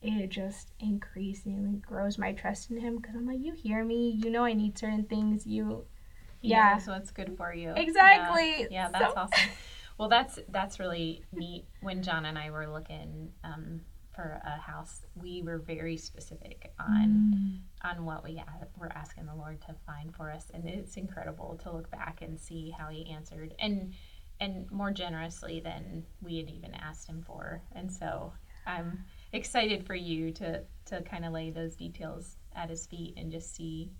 it 0.02 0.28
just 0.28 0.72
increasingly 0.78 1.78
grows 1.78 2.18
my 2.18 2.32
trust 2.32 2.70
in 2.70 2.80
him 2.80 2.96
because 2.96 3.14
I'm 3.14 3.26
like, 3.26 3.40
you 3.40 3.52
hear 3.52 3.84
me, 3.84 4.18
you 4.22 4.30
know, 4.30 4.44
I 4.44 4.52
need 4.52 4.78
certain 4.78 5.04
things. 5.04 5.46
You, 5.46 5.86
yeah, 6.40 6.78
so 6.78 6.92
it's 6.94 7.10
good 7.10 7.36
for 7.36 7.52
you. 7.52 7.72
Exactly. 7.76 8.62
Yeah, 8.62 8.66
yeah 8.70 8.88
that's 8.92 9.14
so. 9.14 9.20
awesome. 9.20 9.50
Well, 9.98 10.08
that's 10.08 10.38
that's 10.50 10.78
really 10.78 11.24
neat. 11.32 11.64
When 11.80 12.04
John 12.04 12.24
and 12.24 12.38
I 12.38 12.50
were 12.50 12.68
looking 12.68 13.32
um, 13.42 13.80
for 14.18 14.42
a 14.44 14.60
house, 14.60 15.02
we 15.14 15.42
were 15.42 15.58
very 15.58 15.96
specific 15.96 16.72
on 16.80 17.34
mm. 17.36 17.88
on 17.88 18.04
what 18.04 18.24
we 18.24 18.42
were 18.76 18.90
asking 18.92 19.26
the 19.26 19.34
Lord 19.34 19.60
to 19.60 19.76
find 19.86 20.12
for 20.12 20.32
us, 20.32 20.50
and 20.52 20.68
it's 20.68 20.96
incredible 20.96 21.56
to 21.62 21.70
look 21.70 21.88
back 21.92 22.20
and 22.20 22.36
see 22.36 22.74
how 22.76 22.88
He 22.88 23.08
answered 23.08 23.54
and 23.60 23.94
and 24.40 24.68
more 24.72 24.90
generously 24.90 25.60
than 25.60 26.04
we 26.20 26.38
had 26.38 26.50
even 26.50 26.74
asked 26.74 27.08
Him 27.08 27.22
for. 27.24 27.62
And 27.76 27.92
so 27.92 28.32
I'm 28.66 29.04
excited 29.32 29.86
for 29.86 29.94
you 29.94 30.32
to 30.32 30.64
to 30.86 31.02
kind 31.02 31.24
of 31.24 31.32
lay 31.32 31.52
those 31.52 31.76
details 31.76 32.34
at 32.56 32.70
his 32.70 32.86
feet 32.86 33.14
and 33.16 33.30
just 33.30 33.54
see, 33.54 33.92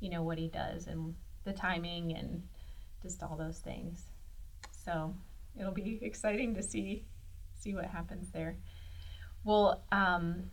you 0.00 0.10
know, 0.10 0.24
what 0.24 0.38
he 0.38 0.48
does 0.48 0.88
and 0.88 1.14
the 1.44 1.52
timing 1.52 2.16
and 2.16 2.42
just 3.02 3.22
all 3.22 3.36
those 3.36 3.60
things. 3.60 4.02
So 4.84 5.14
it'll 5.56 5.70
be 5.70 6.00
exciting 6.02 6.56
to 6.56 6.62
see 6.64 7.04
see 7.60 7.74
what 7.74 7.84
happens 7.84 8.30
there. 8.32 8.56
Well, 9.44 9.82
um, 9.90 10.50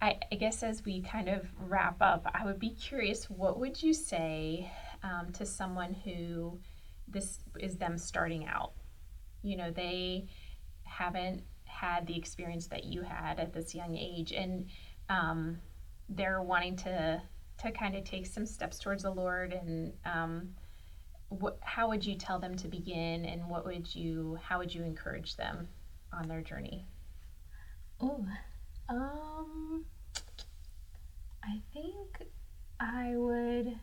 I, 0.00 0.18
I 0.30 0.34
guess 0.36 0.62
as 0.62 0.84
we 0.84 1.02
kind 1.02 1.28
of 1.28 1.46
wrap 1.58 1.96
up, 2.00 2.26
I 2.34 2.44
would 2.44 2.58
be 2.58 2.70
curious, 2.70 3.28
what 3.30 3.58
would 3.58 3.82
you 3.82 3.92
say 3.92 4.70
um, 5.02 5.32
to 5.32 5.46
someone 5.46 5.94
who 5.94 6.58
this 7.08 7.38
is 7.58 7.76
them 7.76 7.98
starting 7.98 8.46
out? 8.46 8.72
You 9.42 9.56
know, 9.56 9.70
they 9.70 10.26
haven't 10.84 11.42
had 11.64 12.06
the 12.06 12.16
experience 12.16 12.66
that 12.68 12.84
you 12.84 13.02
had 13.02 13.38
at 13.38 13.52
this 13.52 13.74
young 13.74 13.96
age 13.96 14.32
and 14.32 14.66
um, 15.08 15.58
they're 16.08 16.42
wanting 16.42 16.76
to 16.76 17.22
to 17.58 17.70
kind 17.70 17.96
of 17.96 18.04
take 18.04 18.26
some 18.26 18.46
steps 18.46 18.78
towards 18.78 19.02
the 19.02 19.10
lord 19.10 19.52
and 19.52 19.92
um, 20.04 20.48
how 21.60 21.88
would 21.88 22.04
you 22.04 22.14
tell 22.14 22.38
them 22.38 22.54
to 22.54 22.68
begin 22.68 23.24
and 23.24 23.46
what 23.48 23.64
would 23.66 23.94
you 23.94 24.38
how 24.42 24.58
would 24.58 24.74
you 24.74 24.84
encourage 24.84 25.36
them 25.36 25.68
on 26.12 26.28
their 26.28 26.40
journey 26.40 26.86
oh 28.00 28.26
um 28.88 29.84
i 31.42 31.60
think 31.72 32.22
i 32.80 33.12
would 33.16 33.78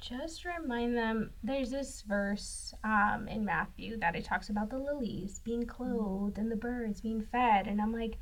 just 0.00 0.44
remind 0.44 0.96
them 0.96 1.30
there's 1.42 1.70
this 1.70 2.02
verse 2.02 2.72
um, 2.84 3.26
in 3.28 3.44
Matthew 3.44 3.98
that 3.98 4.14
it 4.14 4.24
talks 4.24 4.48
about 4.48 4.70
the 4.70 4.78
lilies 4.78 5.40
being 5.44 5.66
mm-hmm. 5.66 5.70
clothed 5.70 6.38
and 6.38 6.50
the 6.50 6.56
birds 6.56 7.00
being 7.00 7.20
fed. 7.20 7.66
And 7.66 7.80
I'm 7.80 7.92
like, 7.92 8.16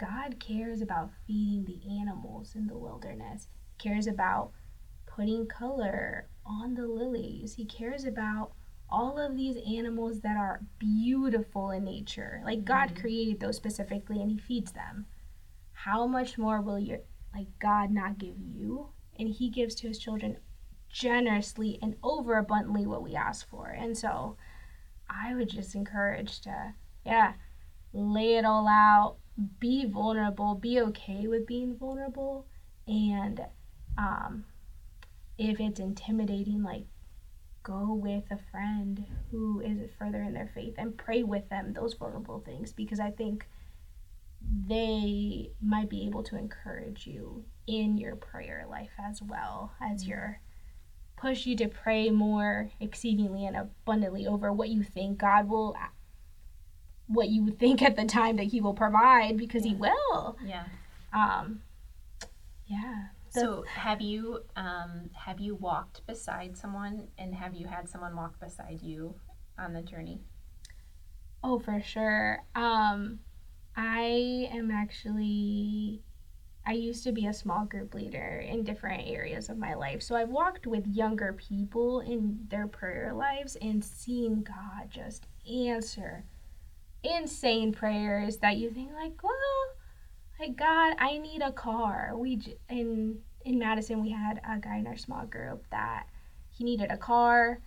God 0.00 0.40
cares 0.40 0.80
about 0.80 1.10
feeding 1.26 1.64
the 1.66 2.00
animals 2.00 2.54
in 2.54 2.66
the 2.66 2.76
wilderness, 2.76 3.48
he 3.76 3.88
cares 3.88 4.06
about 4.06 4.52
putting 5.06 5.46
color 5.46 6.26
on 6.44 6.74
the 6.74 6.86
lilies, 6.86 7.54
He 7.54 7.64
cares 7.64 8.04
about 8.04 8.52
all 8.94 9.18
of 9.18 9.36
these 9.36 9.56
animals 9.66 10.20
that 10.20 10.36
are 10.36 10.60
beautiful 10.78 11.70
in 11.72 11.84
nature. 11.84 12.40
Like 12.44 12.64
God 12.64 12.90
mm-hmm. 12.90 13.00
created 13.00 13.40
those 13.40 13.56
specifically 13.56 14.20
and 14.20 14.30
He 14.30 14.38
feeds 14.38 14.70
them. 14.70 15.06
How 15.72 16.06
much 16.06 16.38
more 16.38 16.60
will 16.60 16.78
your 16.78 17.00
like 17.34 17.48
God 17.60 17.90
not 17.90 18.18
give 18.18 18.38
you? 18.38 18.88
And 19.18 19.28
He 19.28 19.50
gives 19.50 19.74
to 19.76 19.88
His 19.88 19.98
children 19.98 20.36
generously 20.88 21.78
and 21.82 21.96
over 22.04 22.38
abundantly 22.38 22.86
what 22.86 23.02
we 23.02 23.16
ask 23.16 23.48
for. 23.48 23.66
And 23.66 23.98
so 23.98 24.36
I 25.10 25.34
would 25.34 25.48
just 25.48 25.74
encourage 25.74 26.40
to, 26.42 26.74
yeah, 27.04 27.32
lay 27.92 28.36
it 28.36 28.44
all 28.44 28.68
out, 28.68 29.16
be 29.58 29.86
vulnerable, 29.86 30.54
be 30.54 30.80
okay 30.80 31.26
with 31.26 31.48
being 31.48 31.76
vulnerable. 31.76 32.46
And 32.86 33.40
um, 33.98 34.44
if 35.36 35.58
it's 35.58 35.80
intimidating, 35.80 36.62
like 36.62 36.84
go 37.64 37.98
with 38.00 38.24
a 38.30 38.38
friend 38.52 39.04
who 39.30 39.60
is 39.60 39.90
further 39.98 40.22
in 40.22 40.34
their 40.34 40.50
faith 40.54 40.74
and 40.78 40.96
pray 40.96 41.22
with 41.22 41.48
them 41.48 41.72
those 41.72 41.94
vulnerable 41.94 42.40
things 42.46 42.72
because 42.72 43.00
I 43.00 43.10
think 43.10 43.46
they 44.68 45.50
might 45.60 45.88
be 45.88 46.06
able 46.06 46.22
to 46.24 46.36
encourage 46.36 47.06
you 47.06 47.44
in 47.66 47.96
your 47.96 48.14
prayer 48.14 48.66
life 48.68 48.90
as 49.02 49.20
well 49.22 49.72
as 49.80 50.06
your 50.06 50.40
push 51.16 51.46
you 51.46 51.56
to 51.56 51.68
pray 51.68 52.10
more 52.10 52.70
exceedingly 52.80 53.46
and 53.46 53.56
abundantly 53.56 54.26
over 54.26 54.52
what 54.52 54.68
you 54.68 54.82
think 54.82 55.18
God 55.18 55.48
will 55.48 55.74
what 57.06 57.28
you 57.28 57.50
think 57.50 57.82
at 57.82 57.96
the 57.96 58.04
time 58.04 58.36
that 58.36 58.44
he 58.44 58.60
will 58.60 58.74
provide 58.74 59.36
because 59.36 59.64
yeah. 59.64 59.72
he 59.72 59.76
will. 59.76 60.36
Yeah. 60.44 60.64
Um 61.12 61.62
yeah. 62.66 63.06
So 63.34 63.64
have 63.68 64.00
you 64.00 64.40
um, 64.56 65.10
have 65.12 65.40
you 65.40 65.56
walked 65.56 66.06
beside 66.06 66.56
someone 66.56 67.08
and 67.18 67.34
have 67.34 67.54
you 67.54 67.66
had 67.66 67.88
someone 67.88 68.14
walk 68.14 68.38
beside 68.38 68.80
you 68.80 69.16
on 69.58 69.72
the 69.72 69.82
journey? 69.82 70.20
Oh, 71.42 71.58
for 71.58 71.80
sure. 71.80 72.44
Um, 72.54 73.18
I 73.76 74.48
am 74.52 74.70
actually 74.70 76.00
I 76.66 76.72
used 76.72 77.04
to 77.04 77.12
be 77.12 77.26
a 77.26 77.34
small 77.34 77.64
group 77.66 77.92
leader 77.92 78.44
in 78.46 78.62
different 78.62 79.06
areas 79.06 79.48
of 79.48 79.58
my 79.58 79.74
life. 79.74 80.02
So 80.02 80.14
I've 80.14 80.30
walked 80.30 80.66
with 80.66 80.86
younger 80.86 81.32
people 81.32 82.00
in 82.00 82.38
their 82.48 82.66
prayer 82.68 83.12
lives 83.12 83.56
and 83.60 83.84
seen 83.84 84.42
God 84.42 84.90
just 84.90 85.26
answer 85.50 86.24
insane 87.02 87.72
prayers 87.72 88.38
that 88.38 88.56
you 88.56 88.70
think 88.70 88.92
like, 88.94 89.22
well, 89.22 89.73
like 90.44 90.56
God, 90.56 90.96
I 90.98 91.18
need 91.18 91.42
a 91.42 91.52
car. 91.52 92.12
We 92.14 92.40
in 92.68 93.18
in 93.44 93.58
Madison 93.58 94.02
we 94.02 94.10
had 94.10 94.40
a 94.48 94.58
guy 94.58 94.78
in 94.78 94.86
our 94.86 94.96
small 94.96 95.26
group 95.26 95.64
that 95.70 96.06
he 96.50 96.64
needed 96.64 96.90
a 96.90 96.96
car 96.96 97.60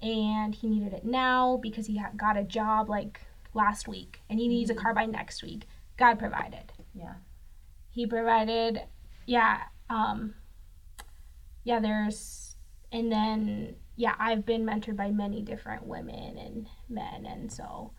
and 0.00 0.54
he 0.54 0.68
needed 0.68 0.92
it 0.92 1.04
now 1.04 1.58
because 1.62 1.86
he 1.86 2.00
got 2.16 2.36
a 2.36 2.44
job 2.44 2.88
like 2.88 3.20
last 3.54 3.86
week 3.86 4.20
and 4.28 4.38
he 4.38 4.48
needs 4.48 4.70
mm-hmm. 4.70 4.78
a 4.78 4.82
car 4.82 4.94
by 4.94 5.06
next 5.06 5.42
week. 5.42 5.64
God 5.96 6.18
provided. 6.18 6.72
Yeah. 6.94 7.14
He 7.90 8.06
provided 8.06 8.82
yeah, 9.26 9.58
um 9.90 10.34
yeah, 11.64 11.80
there's 11.80 12.56
and 12.90 13.12
then 13.12 13.76
yeah, 13.96 14.14
I've 14.18 14.46
been 14.46 14.64
mentored 14.64 14.96
by 14.96 15.10
many 15.10 15.42
different 15.42 15.86
women 15.86 16.38
and 16.38 16.66
men 16.88 17.26
and 17.26 17.52
so 17.52 17.92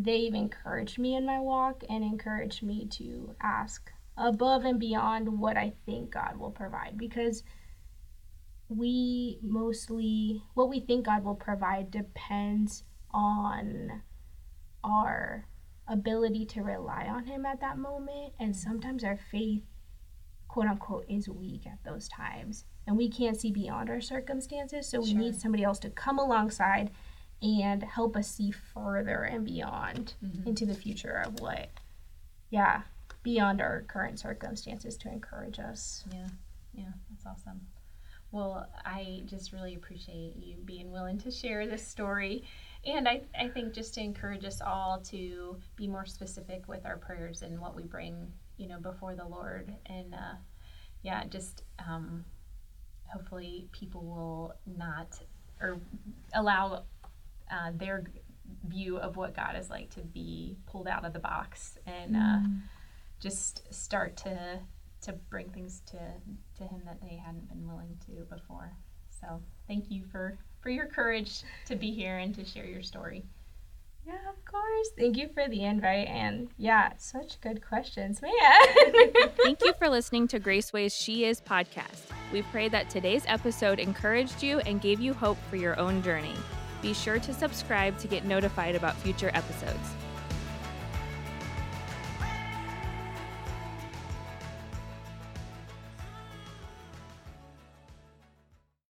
they've 0.00 0.34
encouraged 0.34 0.98
me 0.98 1.16
in 1.16 1.26
my 1.26 1.40
walk 1.40 1.82
and 1.88 2.04
encouraged 2.04 2.62
me 2.62 2.86
to 2.86 3.34
ask 3.40 3.90
above 4.16 4.64
and 4.64 4.78
beyond 4.78 5.38
what 5.38 5.56
I 5.56 5.72
think 5.86 6.12
God 6.12 6.36
will 6.36 6.50
provide 6.50 6.96
because 6.96 7.42
we 8.68 9.38
mostly 9.42 10.42
what 10.54 10.68
we 10.68 10.80
think 10.80 11.06
God 11.06 11.24
will 11.24 11.34
provide 11.34 11.90
depends 11.90 12.84
on 13.10 14.02
our 14.84 15.46
ability 15.88 16.44
to 16.44 16.62
rely 16.62 17.06
on 17.06 17.24
him 17.24 17.46
at 17.46 17.60
that 17.60 17.78
moment. 17.78 18.34
And 18.38 18.54
sometimes 18.54 19.02
our 19.02 19.18
faith 19.30 19.62
quote 20.46 20.66
unquote 20.66 21.06
is 21.08 21.28
weak 21.28 21.66
at 21.66 21.82
those 21.84 22.08
times. 22.08 22.64
And 22.86 22.96
we 22.96 23.08
can't 23.08 23.38
see 23.38 23.50
beyond 23.50 23.90
our 23.90 24.00
circumstances. 24.00 24.88
So 24.88 25.00
we 25.00 25.10
sure. 25.10 25.18
need 25.18 25.40
somebody 25.40 25.64
else 25.64 25.78
to 25.80 25.90
come 25.90 26.18
alongside 26.18 26.90
and 27.42 27.82
help 27.82 28.16
us 28.16 28.28
see 28.28 28.50
further 28.50 29.22
and 29.22 29.44
beyond 29.44 30.14
mm-hmm. 30.24 30.48
into 30.48 30.66
the 30.66 30.74
future 30.74 31.22
of 31.24 31.40
what, 31.40 31.68
yeah, 32.50 32.82
beyond 33.22 33.60
our 33.60 33.82
current 33.88 34.18
circumstances 34.18 34.96
to 34.96 35.08
encourage 35.08 35.58
us. 35.58 36.04
Yeah, 36.12 36.28
yeah, 36.74 36.92
that's 37.10 37.26
awesome. 37.26 37.60
Well, 38.30 38.68
I 38.84 39.22
just 39.24 39.52
really 39.52 39.74
appreciate 39.74 40.36
you 40.36 40.56
being 40.64 40.90
willing 40.90 41.18
to 41.18 41.30
share 41.30 41.66
this 41.66 41.86
story. 41.86 42.44
And 42.84 43.08
I, 43.08 43.22
I 43.38 43.48
think 43.48 43.72
just 43.72 43.94
to 43.94 44.02
encourage 44.02 44.44
us 44.44 44.60
all 44.60 45.00
to 45.06 45.56
be 45.76 45.88
more 45.88 46.04
specific 46.04 46.68
with 46.68 46.84
our 46.84 46.98
prayers 46.98 47.42
and 47.42 47.58
what 47.58 47.74
we 47.74 47.84
bring, 47.84 48.30
you 48.58 48.68
know, 48.68 48.78
before 48.80 49.14
the 49.14 49.24
Lord. 49.24 49.74
And 49.86 50.14
uh, 50.14 50.34
yeah, 51.02 51.24
just 51.24 51.62
um, 51.78 52.24
hopefully 53.06 53.66
people 53.72 54.04
will 54.04 54.54
not 54.76 55.18
or 55.60 55.80
allow 56.34 56.84
uh, 57.50 57.72
their 57.74 58.04
view 58.66 58.98
of 58.98 59.16
what 59.16 59.34
God 59.34 59.56
is 59.56 59.70
like 59.70 59.90
to 59.90 60.00
be 60.00 60.56
pulled 60.66 60.88
out 60.88 61.04
of 61.04 61.12
the 61.12 61.18
box 61.18 61.78
and 61.86 62.16
uh, 62.16 62.18
mm. 62.18 62.60
just 63.20 63.72
start 63.72 64.16
to 64.18 64.60
to 65.00 65.12
bring 65.30 65.48
things 65.50 65.82
to 65.86 65.98
to 66.56 66.64
Him 66.64 66.82
that 66.84 67.00
they 67.00 67.20
hadn't 67.24 67.48
been 67.48 67.66
willing 67.66 67.96
to 68.06 68.24
before. 68.34 68.72
So 69.20 69.40
thank 69.66 69.90
you 69.90 70.04
for 70.10 70.38
for 70.60 70.70
your 70.70 70.86
courage 70.86 71.42
to 71.66 71.76
be 71.76 71.92
here 71.92 72.18
and 72.18 72.34
to 72.34 72.44
share 72.44 72.66
your 72.66 72.82
story. 72.82 73.24
Yeah, 74.06 74.14
of 74.30 74.42
course. 74.46 74.88
Thank 74.96 75.18
you 75.18 75.28
for 75.34 75.48
the 75.48 75.64
invite. 75.64 76.08
And 76.08 76.48
yeah, 76.56 76.92
such 76.96 77.40
good 77.42 77.60
questions, 77.66 78.22
man. 78.22 78.32
Thank 79.42 79.60
you 79.62 79.74
for 79.78 79.90
listening 79.90 80.26
to 80.28 80.40
Graceway's 80.40 80.96
She 80.96 81.26
Is 81.26 81.42
podcast. 81.42 82.06
We 82.32 82.40
pray 82.42 82.70
that 82.70 82.88
today's 82.88 83.24
episode 83.26 83.78
encouraged 83.78 84.42
you 84.42 84.60
and 84.60 84.80
gave 84.80 84.98
you 84.98 85.12
hope 85.12 85.36
for 85.50 85.56
your 85.56 85.78
own 85.78 86.02
journey. 86.02 86.34
Be 86.80 86.94
sure 86.94 87.18
to 87.18 87.34
subscribe 87.34 87.98
to 87.98 88.08
get 88.08 88.24
notified 88.24 88.74
about 88.74 88.94
future 88.96 89.30
episodes. 89.34 89.94